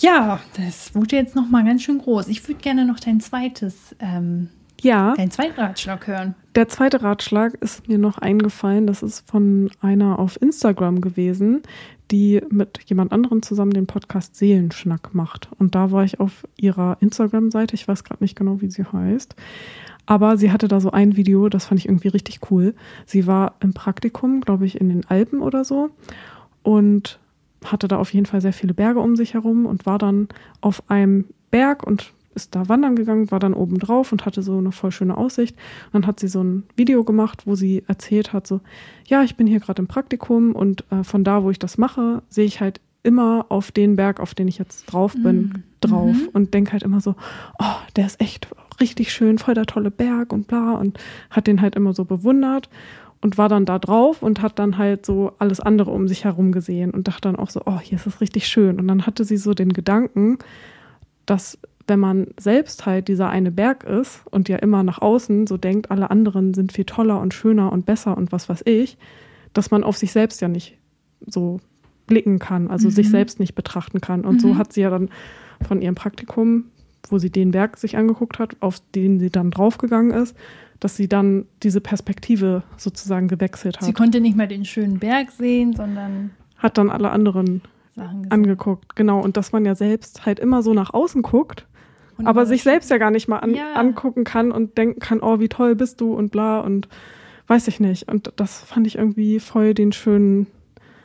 [0.00, 2.28] Ja, das wurde jetzt noch mal ganz schön groß.
[2.28, 4.48] Ich würde gerne noch dein zweites, ähm,
[4.80, 6.34] ja, deinen zweiten Ratschlag hören.
[6.54, 8.86] Der zweite Ratschlag ist mir noch eingefallen.
[8.86, 11.62] Das ist von einer auf Instagram gewesen,
[12.10, 15.48] die mit jemand anderem zusammen den Podcast Seelenschnack macht.
[15.58, 19.34] Und da war ich auf ihrer Instagram-Seite, ich weiß gerade nicht genau, wie sie heißt.
[20.04, 22.74] Aber sie hatte da so ein Video, das fand ich irgendwie richtig cool.
[23.06, 25.90] Sie war im Praktikum, glaube ich, in den Alpen oder so
[26.62, 27.18] und
[27.64, 30.28] hatte da auf jeden Fall sehr viele Berge um sich herum und war dann
[30.60, 34.58] auf einem Berg und ist da wandern gegangen, war dann oben drauf und hatte so
[34.58, 35.56] eine voll schöne Aussicht.
[35.86, 38.60] Und dann hat sie so ein Video gemacht, wo sie erzählt hat, so,
[39.06, 42.22] ja, ich bin hier gerade im Praktikum und äh, von da, wo ich das mache,
[42.28, 45.62] sehe ich halt immer auf den Berg, auf den ich jetzt drauf bin, mhm.
[45.80, 46.28] drauf mhm.
[46.32, 47.16] und denke halt immer so,
[47.58, 48.48] oh, der ist echt
[48.80, 50.98] richtig schön, voll der tolle Berg und bla und
[51.30, 52.68] hat den halt immer so bewundert
[53.22, 56.52] und war dann da drauf und hat dann halt so alles andere um sich herum
[56.52, 58.78] gesehen und dachte dann auch so, oh, hier ist es richtig schön.
[58.78, 60.38] Und dann hatte sie so den Gedanken,
[61.24, 65.56] dass wenn man selbst halt dieser eine Berg ist und ja immer nach außen so
[65.56, 68.98] denkt, alle anderen sind viel toller und schöner und besser und was weiß ich,
[69.52, 70.78] dass man auf sich selbst ja nicht
[71.26, 71.60] so
[72.06, 72.92] blicken kann, also mhm.
[72.92, 74.24] sich selbst nicht betrachten kann.
[74.24, 74.40] Und mhm.
[74.40, 75.10] so hat sie ja dann
[75.66, 76.64] von ihrem Praktikum
[77.08, 80.36] wo sie den Berg sich angeguckt hat, auf den sie dann draufgegangen ist,
[80.80, 83.84] dass sie dann diese Perspektive sozusagen gewechselt hat.
[83.84, 87.62] Sie konnte nicht mehr den schönen Berg sehen, sondern hat dann alle anderen
[88.30, 88.96] angeguckt.
[88.96, 91.66] Genau, und dass man ja selbst halt immer so nach außen guckt,
[92.18, 93.74] und aber sich selbst ja gar nicht mal an, ja.
[93.74, 96.88] angucken kann und denken kann, oh, wie toll bist du und bla und
[97.46, 98.10] weiß ich nicht.
[98.10, 100.46] Und das fand ich irgendwie voll den schönen.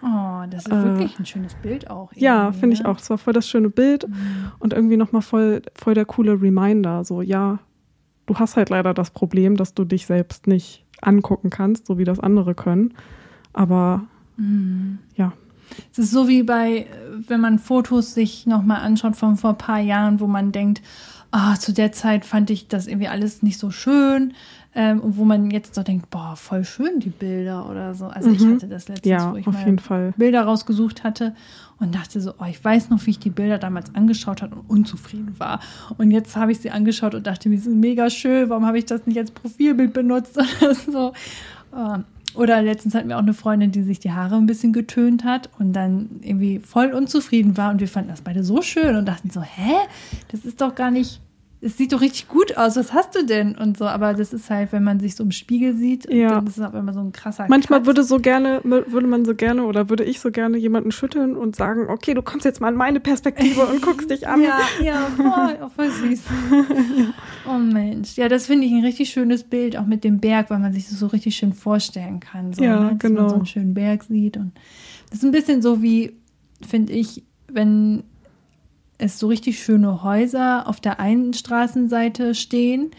[0.01, 2.11] Oh, das ist äh, wirklich ein schönes Bild auch.
[2.13, 2.89] Ja, finde ich ne?
[2.89, 2.99] auch.
[2.99, 4.51] Es war voll das schöne Bild mhm.
[4.59, 7.03] und irgendwie nochmal voll, voll der coole Reminder.
[7.03, 7.59] So, ja,
[8.25, 12.03] du hast halt leider das Problem, dass du dich selbst nicht angucken kannst, so wie
[12.03, 12.93] das andere können.
[13.53, 14.05] Aber
[14.37, 14.99] mhm.
[15.15, 15.33] ja.
[15.91, 16.87] Es ist so wie bei,
[17.27, 20.81] wenn man Fotos sich nochmal anschaut von vor ein paar Jahren, wo man denkt,
[21.31, 24.33] ah, zu der Zeit fand ich das irgendwie alles nicht so schön.
[24.75, 28.05] Ähm, und wo man jetzt so denkt, boah, voll schön die Bilder oder so.
[28.05, 28.35] Also mhm.
[28.35, 31.35] ich hatte das letztens, ja, wo ich mal Bilder rausgesucht hatte
[31.79, 34.69] und dachte so, oh, ich weiß noch, wie ich die Bilder damals angeschaut habe und
[34.69, 35.61] unzufrieden war.
[35.97, 38.77] Und jetzt habe ich sie angeschaut und dachte mir, sie sind mega schön, warum habe
[38.77, 41.13] ich das nicht als Profilbild benutzt oder so.
[41.75, 42.05] Ähm,
[42.37, 45.49] oder letztens hatten wir auch eine Freundin, die sich die Haare ein bisschen getönt hat
[45.59, 49.29] und dann irgendwie voll unzufrieden war und wir fanden das beide so schön und dachten
[49.29, 49.73] so, hä,
[50.31, 51.21] das ist doch gar nicht
[51.59, 53.57] es sieht doch richtig gut aus, was hast du denn?
[53.57, 56.35] Und so, aber das ist halt, wenn man sich so im Spiegel sieht, ja.
[56.35, 57.87] dann ist es auch immer so ein krasser Manchmal Cut.
[57.87, 61.55] würde so gerne, würde man so gerne oder würde ich so gerne jemanden schütteln und
[61.55, 64.41] sagen, okay, du kommst jetzt mal in meine Perspektive und guckst dich an.
[64.43, 66.21] ja, ja, voll, auch voll süß.
[67.49, 68.17] oh Mensch.
[68.17, 70.87] Ja, das finde ich ein richtig schönes Bild, auch mit dem Berg, weil man sich
[70.87, 72.53] das so richtig schön vorstellen kann.
[72.53, 72.89] So, ja, ne?
[72.91, 73.21] Dass genau.
[73.21, 74.37] man so einen schönen Berg sieht.
[74.37, 74.51] Und
[75.09, 76.17] das ist ein bisschen so wie,
[76.61, 78.03] finde ich, wenn
[78.97, 82.91] es so richtig schöne Häuser auf der einen Straßenseite stehen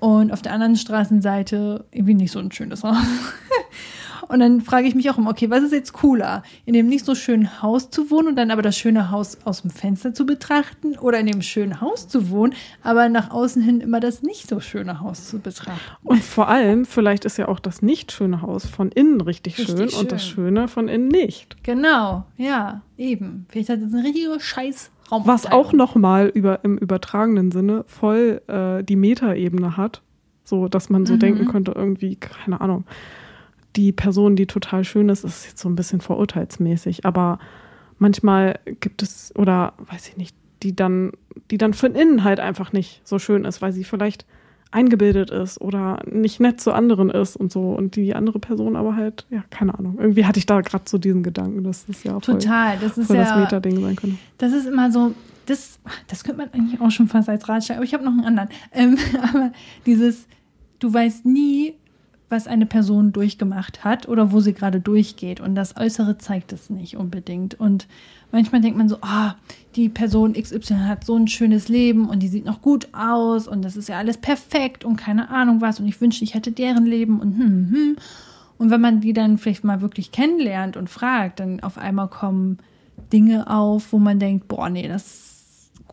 [0.00, 2.96] und auf der anderen Straßenseite irgendwie nicht so ein schönes Haus.
[4.28, 6.42] und dann frage ich mich auch immer, okay, was ist jetzt cooler?
[6.66, 9.62] In dem nicht so schönen Haus zu wohnen und dann aber das schöne Haus aus
[9.62, 13.80] dem Fenster zu betrachten oder in dem schönen Haus zu wohnen, aber nach außen hin
[13.80, 15.80] immer das nicht so schöne Haus zu betrachten?
[16.04, 19.76] Und vor allem, vielleicht ist ja auch das nicht schöne Haus von innen richtig, richtig
[19.76, 21.56] schön, schön, und das Schöne von innen nicht.
[21.64, 23.46] Genau, ja, eben.
[23.48, 28.82] Vielleicht hat es eine richtige Scheiß was auch nochmal über, im übertragenen Sinne voll äh,
[28.84, 30.02] die Metaebene hat.
[30.44, 31.18] So, dass man so mhm.
[31.18, 32.84] denken könnte, irgendwie, keine Ahnung,
[33.76, 37.04] die Person, die total schön ist, ist jetzt so ein bisschen vorurteilsmäßig.
[37.04, 37.38] Aber
[37.98, 41.12] manchmal gibt es, oder weiß ich nicht, die dann,
[41.50, 44.26] die dann von innen halt einfach nicht so schön ist, weil sie vielleicht
[44.70, 48.96] eingebildet ist oder nicht nett zu anderen ist und so und die andere Person aber
[48.96, 49.96] halt, ja, keine Ahnung.
[49.98, 53.10] Irgendwie hatte ich da gerade so diesen Gedanken, dass das ja voll, Total, das ist
[53.10, 54.18] ja, das Meta-Ding sein könnte.
[54.36, 55.14] Das ist immer so,
[55.46, 58.24] das, das könnte man eigentlich auch schon fast als Ratschlag, aber ich habe noch einen
[58.24, 58.48] anderen.
[58.72, 59.52] Ähm, aber
[59.86, 60.26] dieses,
[60.78, 61.74] du weißt nie,
[62.28, 65.40] was eine Person durchgemacht hat oder wo sie gerade durchgeht.
[65.40, 67.58] Und das Äußere zeigt es nicht unbedingt.
[67.58, 67.86] Und
[68.32, 72.22] manchmal denkt man so, ah, oh, die Person XY hat so ein schönes Leben und
[72.22, 75.80] die sieht noch gut aus und das ist ja alles perfekt und keine Ahnung was
[75.80, 77.96] und ich wünschte, ich hätte deren Leben und hm, hm, hm.
[78.58, 82.58] Und wenn man die dann vielleicht mal wirklich kennenlernt und fragt, dann auf einmal kommen
[83.12, 85.27] Dinge auf, wo man denkt, boah, nee, das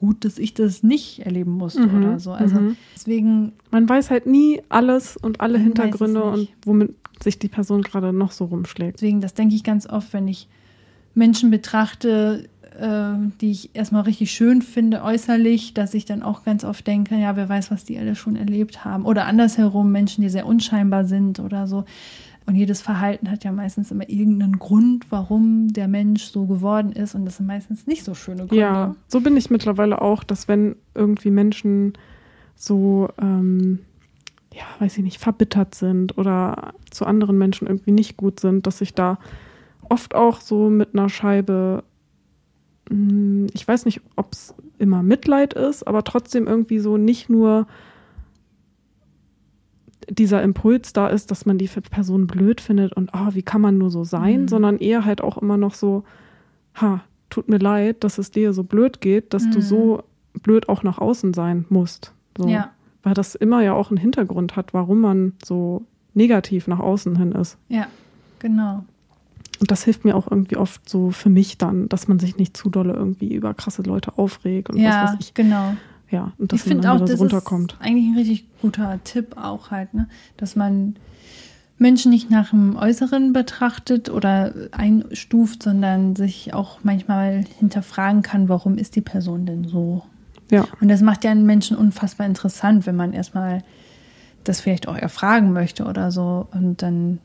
[0.05, 2.31] gut, dass ich das nicht erleben musste mhm, oder so.
[2.31, 2.77] Also mhm.
[2.95, 3.53] deswegen.
[3.71, 6.93] Man weiß halt nie alles und alle Hintergründe und womit
[7.23, 8.97] sich die Person gerade noch so rumschlägt.
[8.97, 10.47] Deswegen, das denke ich ganz oft, wenn ich
[11.13, 12.47] Menschen betrachte,
[12.79, 17.15] äh, die ich erstmal richtig schön finde äußerlich, dass ich dann auch ganz oft denke,
[17.15, 19.05] ja, wer weiß, was die alle schon erlebt haben.
[19.05, 21.85] Oder andersherum Menschen, die sehr unscheinbar sind oder so.
[22.47, 27.15] Und jedes Verhalten hat ja meistens immer irgendeinen Grund, warum der Mensch so geworden ist.
[27.15, 28.57] Und das sind meistens nicht so schöne Gründe.
[28.57, 31.93] Ja, so bin ich mittlerweile auch, dass wenn irgendwie Menschen
[32.55, 33.79] so, ähm,
[34.53, 38.79] ja, weiß ich nicht, verbittert sind oder zu anderen Menschen irgendwie nicht gut sind, dass
[38.79, 39.17] ich da
[39.89, 41.83] oft auch so mit einer Scheibe,
[42.89, 47.65] hm, ich weiß nicht, ob es immer Mitleid ist, aber trotzdem irgendwie so nicht nur
[50.09, 53.77] dieser Impuls da ist, dass man die Person blöd findet und oh, wie kann man
[53.77, 54.47] nur so sein, mhm.
[54.47, 56.03] sondern eher halt auch immer noch so,
[56.75, 59.51] ha, tut mir leid, dass es dir so blöd geht, dass mhm.
[59.51, 60.03] du so
[60.41, 62.13] blöd auch nach außen sein musst.
[62.37, 62.47] So.
[62.47, 62.71] Ja.
[63.03, 65.83] Weil das immer ja auch einen Hintergrund hat, warum man so
[66.13, 67.57] negativ nach außen hin ist.
[67.67, 67.87] Ja,
[68.39, 68.83] genau.
[69.59, 72.57] Und das hilft mir auch irgendwie oft so für mich dann, dass man sich nicht
[72.57, 75.33] zu dolle irgendwie über krasse Leute aufregt und ja, was weiß ich.
[75.33, 75.75] genau
[76.09, 77.73] ja, und dass ich finde auch, das runterkommt.
[77.73, 80.07] ist eigentlich ein richtig guter Tipp auch halt, ne?
[80.37, 80.95] dass man
[81.77, 88.77] Menschen nicht nach dem Äußeren betrachtet oder einstuft, sondern sich auch manchmal hinterfragen kann, warum
[88.77, 90.03] ist die Person denn so?
[90.51, 90.65] Ja.
[90.79, 93.63] Und das macht ja einen Menschen unfassbar interessant, wenn man erstmal
[94.43, 97.19] das vielleicht auch erfragen möchte oder so und dann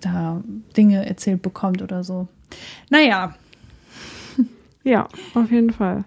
[0.00, 0.42] da
[0.76, 2.28] Dinge erzählt bekommt oder so.
[2.90, 3.34] Naja.
[4.82, 6.04] Ja, auf jeden Fall.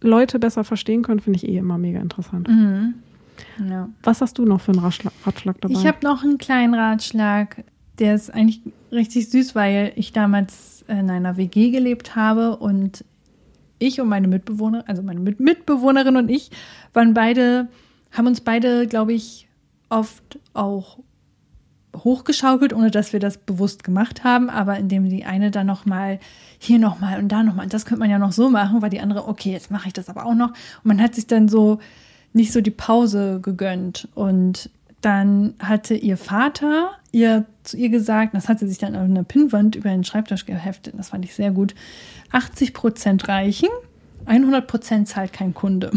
[0.00, 2.48] Leute besser verstehen können, finde ich eh immer mega interessant.
[2.48, 2.94] Mhm.
[3.68, 3.88] Ja.
[4.02, 5.74] Was hast du noch für einen Ratschlag, dabei?
[5.74, 7.64] Ich habe noch einen kleinen Ratschlag,
[7.98, 8.60] der ist eigentlich
[8.92, 13.04] richtig süß, weil ich damals in einer WG gelebt habe und
[13.78, 16.50] ich und meine Mitbewohner, also meine Mitbewohnerin und ich,
[16.92, 17.68] waren beide,
[18.10, 19.48] haben uns beide, glaube ich,
[19.88, 20.98] oft auch
[22.04, 26.18] hochgeschaukelt, ohne dass wir das bewusst gemacht haben, aber indem die eine dann nochmal
[26.58, 29.28] hier nochmal und da nochmal, das könnte man ja noch so machen, war die andere,
[29.28, 30.50] okay, jetzt mache ich das aber auch noch.
[30.50, 31.78] Und man hat sich dann so
[32.32, 34.08] nicht so die Pause gegönnt.
[34.14, 34.70] Und
[35.00, 39.24] dann hatte ihr Vater ihr zu ihr gesagt, das hat sie sich dann auf einer
[39.24, 41.74] Pinnwand über den Schreibtisch geheftet, das fand ich sehr gut,
[42.32, 43.68] 80 Prozent reichen,
[44.26, 45.90] 100 Prozent zahlt kein Kunde.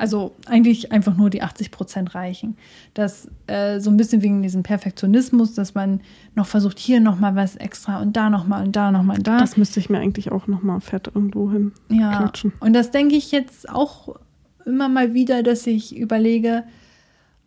[0.00, 2.56] Also eigentlich einfach nur die 80 Prozent reichen.
[2.94, 6.00] Das äh, so ein bisschen wegen diesem Perfektionismus, dass man
[6.34, 9.36] noch versucht, hier nochmal was extra und da nochmal und da nochmal und da.
[9.36, 12.16] Das müsste ich mir eigentlich auch nochmal fett irgendwo hin ja.
[12.16, 12.54] klatschen.
[12.60, 14.16] Und das denke ich jetzt auch
[14.64, 16.64] immer mal wieder, dass ich überlege,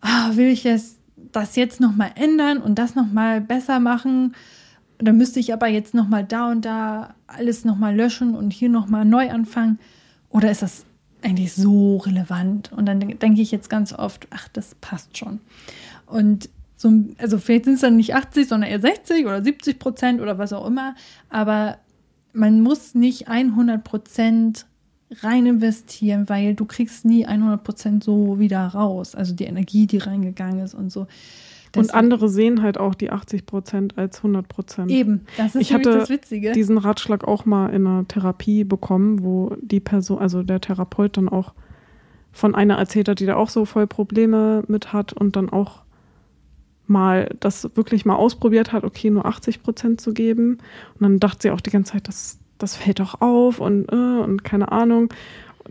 [0.02, 1.00] ah, will ich es,
[1.32, 4.36] das jetzt nochmal ändern und das nochmal besser machen?
[5.00, 9.06] Dann müsste ich aber jetzt nochmal da und da alles nochmal löschen und hier nochmal
[9.06, 9.80] neu anfangen.
[10.30, 10.86] Oder ist das
[11.24, 12.72] eigentlich so relevant?
[12.72, 15.40] Und dann denke ich jetzt ganz oft, ach, das passt schon.
[16.06, 20.22] Und so, also vielleicht sind es dann nicht 80, sondern eher 60 oder 70 Prozent
[20.22, 20.96] oder was auch immer.
[21.30, 21.78] Aber
[22.34, 24.66] man muss nicht 100 Prozent
[25.22, 29.16] rein investieren, weil du kriegst nie 100 Prozent so wieder raus.
[29.16, 31.08] Also die Energie, die reingegangen ist und so.
[31.74, 34.92] Das und andere sehen halt auch die 80 Prozent als 100 Prozent.
[34.92, 36.52] Eben, das ist ich hatte das Witzige.
[36.52, 41.28] diesen Ratschlag auch mal in einer Therapie bekommen, wo die Person, also der Therapeut dann
[41.28, 41.54] auch
[42.32, 45.82] von einer erzählt hat, die da auch so voll Probleme mit hat und dann auch
[46.86, 50.60] mal das wirklich mal ausprobiert hat, okay, nur 80 Prozent zu geben.
[50.96, 53.96] Und dann dachte sie auch die ganze Zeit, das, das fällt doch auf und, äh,
[53.96, 55.12] und keine Ahnung.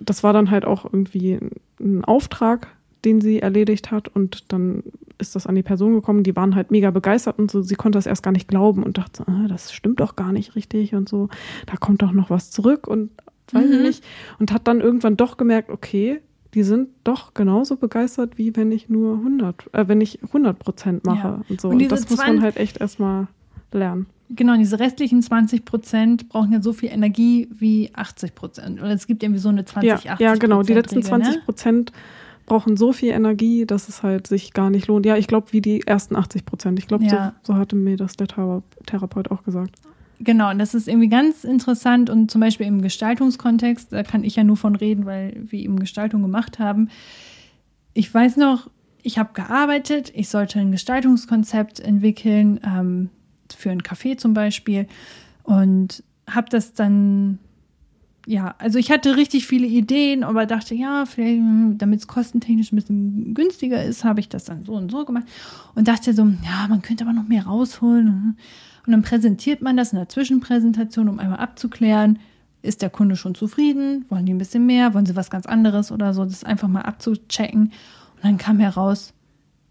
[0.01, 1.39] Das war dann halt auch irgendwie
[1.81, 2.69] ein Auftrag,
[3.05, 4.83] den sie erledigt hat und dann
[5.23, 7.97] ist das an die Person gekommen, die waren halt mega begeistert und so, sie konnte
[7.97, 11.09] das erst gar nicht glauben und dachte, ah, das stimmt doch gar nicht richtig und
[11.09, 11.29] so,
[11.67, 13.11] da kommt doch noch was zurück und
[13.53, 13.73] weiß mhm.
[13.73, 14.05] ich nicht
[14.39, 16.21] und hat dann irgendwann doch gemerkt, okay,
[16.55, 21.07] die sind doch genauso begeistert, wie wenn ich nur 100, äh, wenn ich 100 Prozent
[21.07, 21.41] mache ja.
[21.49, 21.69] und so.
[21.69, 23.29] Und, und das muss man halt echt erstmal
[23.73, 24.07] lernen.
[24.35, 28.81] Genau, diese restlichen 20 Prozent brauchen ja so viel Energie wie 80 Prozent.
[28.81, 30.63] Oder es gibt irgendwie so eine 20, ja, Ja, genau.
[30.63, 31.99] Die letzten 20 Prozent ne?
[32.47, 35.07] Brauchen so viel Energie, dass es halt sich gar nicht lohnt.
[35.07, 36.79] Ja, ich glaube, wie die ersten 80 Prozent.
[36.79, 37.35] Ich glaube, ja.
[37.43, 38.29] so, so, hatte mir das der
[38.87, 39.77] Therapeut auch gesagt.
[40.19, 44.37] Genau, und das ist irgendwie ganz interessant und zum Beispiel im Gestaltungskontext, da kann ich
[44.37, 46.91] ja nur von reden, weil wir eben Gestaltung gemacht haben.
[47.93, 48.71] Ich weiß noch,
[49.03, 53.11] ich habe gearbeitet, ich sollte ein Gestaltungskonzept entwickeln, ähm,
[53.55, 54.87] für ein Café zum Beispiel,
[55.43, 57.41] und habe das dann
[58.27, 62.73] ja, also ich hatte richtig viele Ideen, aber dachte, ja, vielleicht, hm, damit es kostentechnisch
[62.73, 65.27] ein bisschen günstiger ist, habe ich das dann so und so gemacht
[65.75, 68.37] und dachte so, ja, man könnte aber noch mehr rausholen.
[68.87, 72.19] Und dann präsentiert man das in der Zwischenpräsentation, um einmal abzuklären,
[72.63, 74.05] ist der Kunde schon zufrieden?
[74.09, 74.95] Wollen die ein bisschen mehr?
[74.95, 76.25] Wollen sie was ganz anderes oder so?
[76.25, 77.65] Das einfach mal abzuchecken.
[77.65, 79.13] Und dann kam heraus,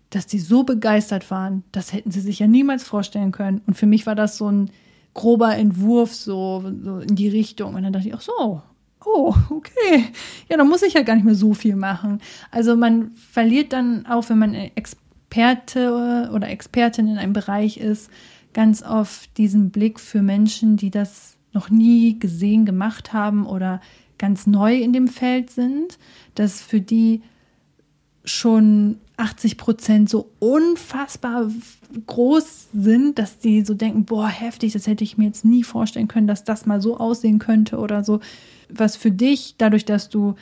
[0.09, 3.61] dass die so begeistert waren, das hätten sie sich ja niemals vorstellen können.
[3.65, 4.69] Und für mich war das so ein
[5.14, 7.76] grober Entwurf so, so in die Richtung.
[7.76, 8.62] Und dann dachte ich, ach so,
[9.05, 10.05] oh, okay.
[10.49, 12.22] Ja, dann muss ich ja gar nicht mehr so viel machen.
[12.51, 18.09] Also man verliert dann auch, wenn man Experte oder Expertin in einem Bereich ist,
[18.53, 23.82] ganz oft diesen Blick für Menschen, die das noch nie gesehen, gemacht haben oder
[24.18, 25.97] ganz neu in dem Feld sind,
[26.36, 27.22] dass für die
[28.24, 31.49] schon 80 Prozent so unfassbar
[32.07, 36.07] groß sind, dass die so denken, boah, heftig, das hätte ich mir jetzt nie vorstellen
[36.07, 38.19] können, dass das mal so aussehen könnte oder so.
[38.69, 40.35] Was für dich, dadurch, dass du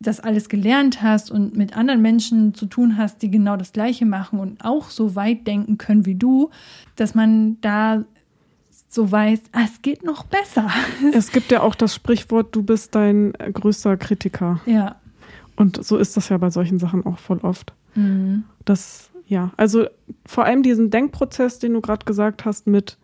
[0.00, 4.06] das alles gelernt hast und mit anderen Menschen zu tun hast, die genau das Gleiche
[4.06, 6.50] machen und auch so weit denken können wie du,
[6.96, 8.04] dass man da
[8.88, 10.70] so weiß, ah, es geht noch besser.
[11.12, 14.60] Es gibt ja auch das Sprichwort, du bist dein größter Kritiker.
[14.66, 14.96] Ja.
[15.56, 17.72] Und so ist das ja bei solchen Sachen auch voll oft.
[17.94, 18.44] Mhm.
[18.64, 19.86] Das, ja, also
[20.26, 22.98] vor allem diesen Denkprozess, den du gerade gesagt hast, mit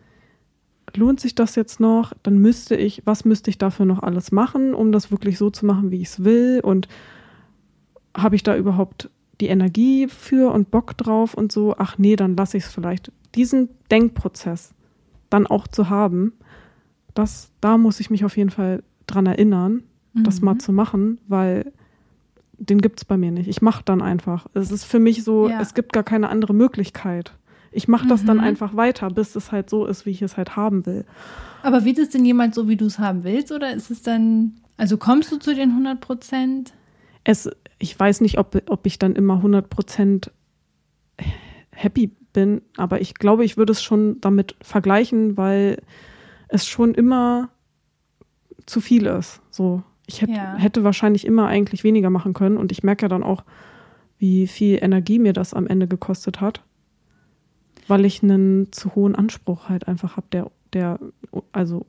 [0.97, 2.13] lohnt sich das jetzt noch?
[2.23, 5.67] Dann müsste ich, was müsste ich dafür noch alles machen, um das wirklich so zu
[5.67, 6.61] machen, wie ich es will?
[6.63, 6.89] Und
[8.17, 9.09] habe ich da überhaupt
[9.41, 11.75] die Energie für und Bock drauf und so?
[11.79, 13.13] Ach nee, dann lasse ich es vielleicht.
[13.35, 14.75] Diesen Denkprozess
[15.31, 16.33] dann auch zu haben,
[17.15, 20.25] das, da muss ich mich auf jeden Fall dran erinnern, mhm.
[20.25, 21.73] das mal zu machen, weil
[22.61, 23.49] den gibt es bei mir nicht.
[23.49, 24.47] Ich mache dann einfach.
[24.55, 25.61] Es ist für mich so, ja.
[25.61, 27.33] es gibt gar keine andere Möglichkeit.
[27.73, 28.27] Ich mache das mhm.
[28.27, 31.05] dann einfach weiter, bis es halt so ist, wie ich es halt haben will.
[31.63, 33.51] Aber wird es denn jemand so, wie du es haben willst?
[33.51, 36.75] Oder ist es dann, Also kommst du zu den 100 Prozent?
[37.25, 37.49] Es,
[37.79, 40.33] ich weiß nicht, ob, ob ich dann immer 100 Prozent
[41.71, 45.83] happy bin, aber ich glaube, ich würde es schon damit vergleichen, weil
[46.49, 47.51] es schon immer
[48.67, 49.41] zu viel ist.
[49.51, 50.57] So, ich hätte, ja.
[50.57, 53.45] hätte wahrscheinlich immer eigentlich weniger machen können und ich merke ja dann auch,
[54.19, 56.63] wie viel Energie mir das am Ende gekostet hat,
[57.87, 60.99] weil ich einen zu hohen Anspruch halt einfach habe, der, der,
[61.53, 61.87] also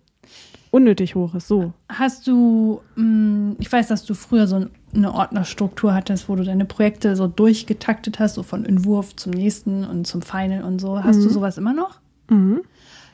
[0.69, 1.47] unnötig hoch ist.
[1.47, 1.73] So.
[1.89, 6.65] Hast du, mm, ich weiß, dass du früher so eine Ordnerstruktur hattest, wo du deine
[6.65, 11.03] Projekte so durchgetaktet hast, so von Entwurf zum nächsten und zum Final und so.
[11.03, 11.23] Hast mhm.
[11.23, 11.99] du sowas immer noch?
[12.29, 12.61] Mhm.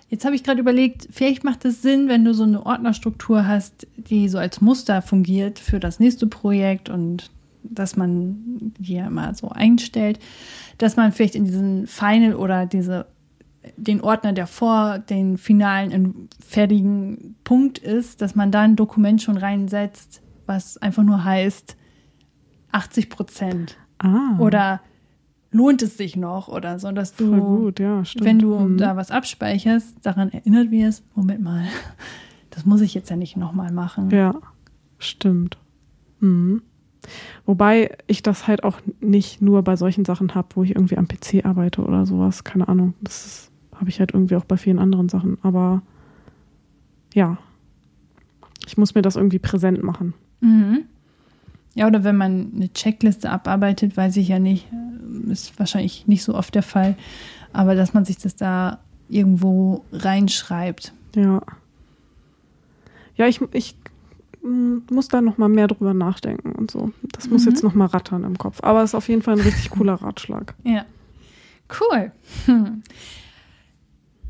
[0.10, 3.88] Jetzt habe ich gerade überlegt, vielleicht macht es Sinn, wenn du so eine Ordnerstruktur hast,
[3.98, 7.30] die so als Muster fungiert für das nächste Projekt und
[7.64, 10.20] dass man ja immer so einstellt,
[10.78, 13.08] dass man vielleicht in diesen Final oder diese
[13.76, 19.38] den Ordner, der vor den finalen fertigen Punkt ist, dass man da ein Dokument schon
[19.38, 21.76] reinsetzt, was einfach nur heißt
[22.72, 23.78] 80 Prozent.
[24.00, 24.38] Ah.
[24.40, 24.80] Oder
[25.58, 28.78] lohnt es sich noch oder so, dass du, gut, ja, wenn du mhm.
[28.78, 31.66] da was abspeicherst, daran erinnert wirst, Moment mal,
[32.52, 34.10] das muss ich jetzt ja nicht nochmal machen.
[34.12, 34.36] Ja,
[35.00, 35.58] stimmt.
[36.20, 36.62] Mhm.
[37.46, 41.08] Wobei ich das halt auch nicht nur bei solchen Sachen habe, wo ich irgendwie am
[41.08, 42.94] PC arbeite oder sowas, keine Ahnung.
[43.02, 45.38] Das habe ich halt irgendwie auch bei vielen anderen Sachen.
[45.42, 45.82] Aber
[47.14, 47.38] ja,
[48.68, 50.14] ich muss mir das irgendwie präsent machen.
[50.42, 50.86] Mhm.
[51.78, 56.24] Ja, oder wenn man eine Checkliste abarbeitet, weiß ich ja nicht, äh, ist wahrscheinlich nicht
[56.24, 56.96] so oft der Fall,
[57.54, 60.92] aber dass man sich das da irgendwo reinschreibt.
[61.16, 61.44] Ja.
[63.16, 63.76] Ja, ich, ich
[64.42, 66.92] mm, muss da noch mal mehr drüber nachdenken und so.
[67.04, 67.52] Das muss mhm.
[67.52, 68.58] jetzt noch mal rattern im Kopf.
[68.64, 70.56] Aber es ist auf jeden Fall ein richtig cooler Ratschlag.
[70.64, 70.84] Ja.
[71.80, 72.12] Cool.
[72.48, 72.82] Hm.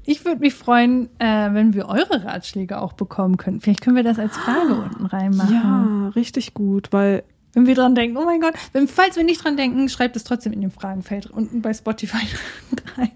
[0.09, 3.59] Ich würde mich freuen, äh, wenn wir eure Ratschläge auch bekommen könnten.
[3.59, 5.53] Vielleicht können wir das als Frage unten reinmachen.
[5.53, 9.43] Ja, richtig gut, weil wenn wir dran denken, oh mein Gott, wenn, falls wir nicht
[9.43, 12.25] dran denken, schreibt es trotzdem in dem Fragenfeld unten bei Spotify
[12.97, 13.11] rein.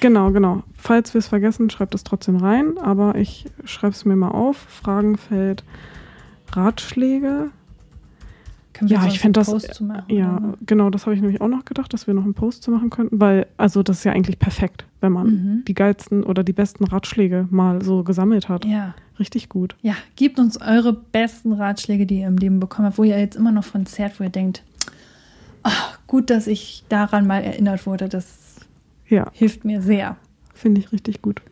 [0.00, 0.62] Genau, genau.
[0.76, 4.56] Falls wir es vergessen, schreibt es trotzdem rein, aber ich schreibe es mir mal auf.
[4.56, 5.64] Fragenfeld
[6.52, 7.50] Ratschläge.
[8.72, 9.50] Können wir ja, ich finde das.
[9.50, 10.54] Post zu machen, ja, oder?
[10.64, 12.90] genau, das habe ich nämlich auch noch gedacht, dass wir noch einen Post zu machen
[12.90, 15.64] könnten, weil, also das ist ja eigentlich perfekt, wenn man mhm.
[15.66, 18.64] die geilsten oder die besten Ratschläge mal so gesammelt hat.
[18.64, 18.94] Ja.
[19.18, 19.76] Richtig gut.
[19.82, 23.36] Ja, gebt uns eure besten Ratschläge, die ihr im Leben bekommen habt, wo ihr jetzt
[23.36, 24.62] immer noch von zerrt, wo ihr denkt,
[25.62, 28.08] ach, gut, dass ich daran mal erinnert wurde.
[28.08, 28.56] Das
[29.08, 29.30] ja.
[29.32, 30.16] hilft mir sehr.
[30.54, 31.42] Finde ich richtig gut.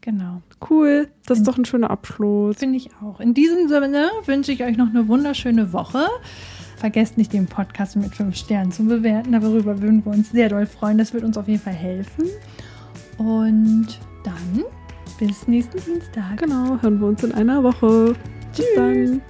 [0.00, 0.42] Genau.
[0.68, 1.08] Cool.
[1.26, 2.58] Das ist doch ein schöner Abschluss.
[2.58, 3.20] Finde ich auch.
[3.20, 6.06] In diesem Sinne wünsche ich euch noch eine wunderschöne Woche.
[6.76, 9.32] Vergesst nicht, den Podcast mit fünf Sternen zu bewerten.
[9.32, 10.98] Darüber würden wir uns sehr doll freuen.
[10.98, 12.26] Das wird uns auf jeden Fall helfen.
[13.16, 14.64] Und dann
[15.18, 16.38] bis nächsten Dienstag.
[16.38, 18.14] Genau, hören wir uns in einer Woche.
[18.52, 18.66] Tschüss.
[18.66, 19.22] Bis dann.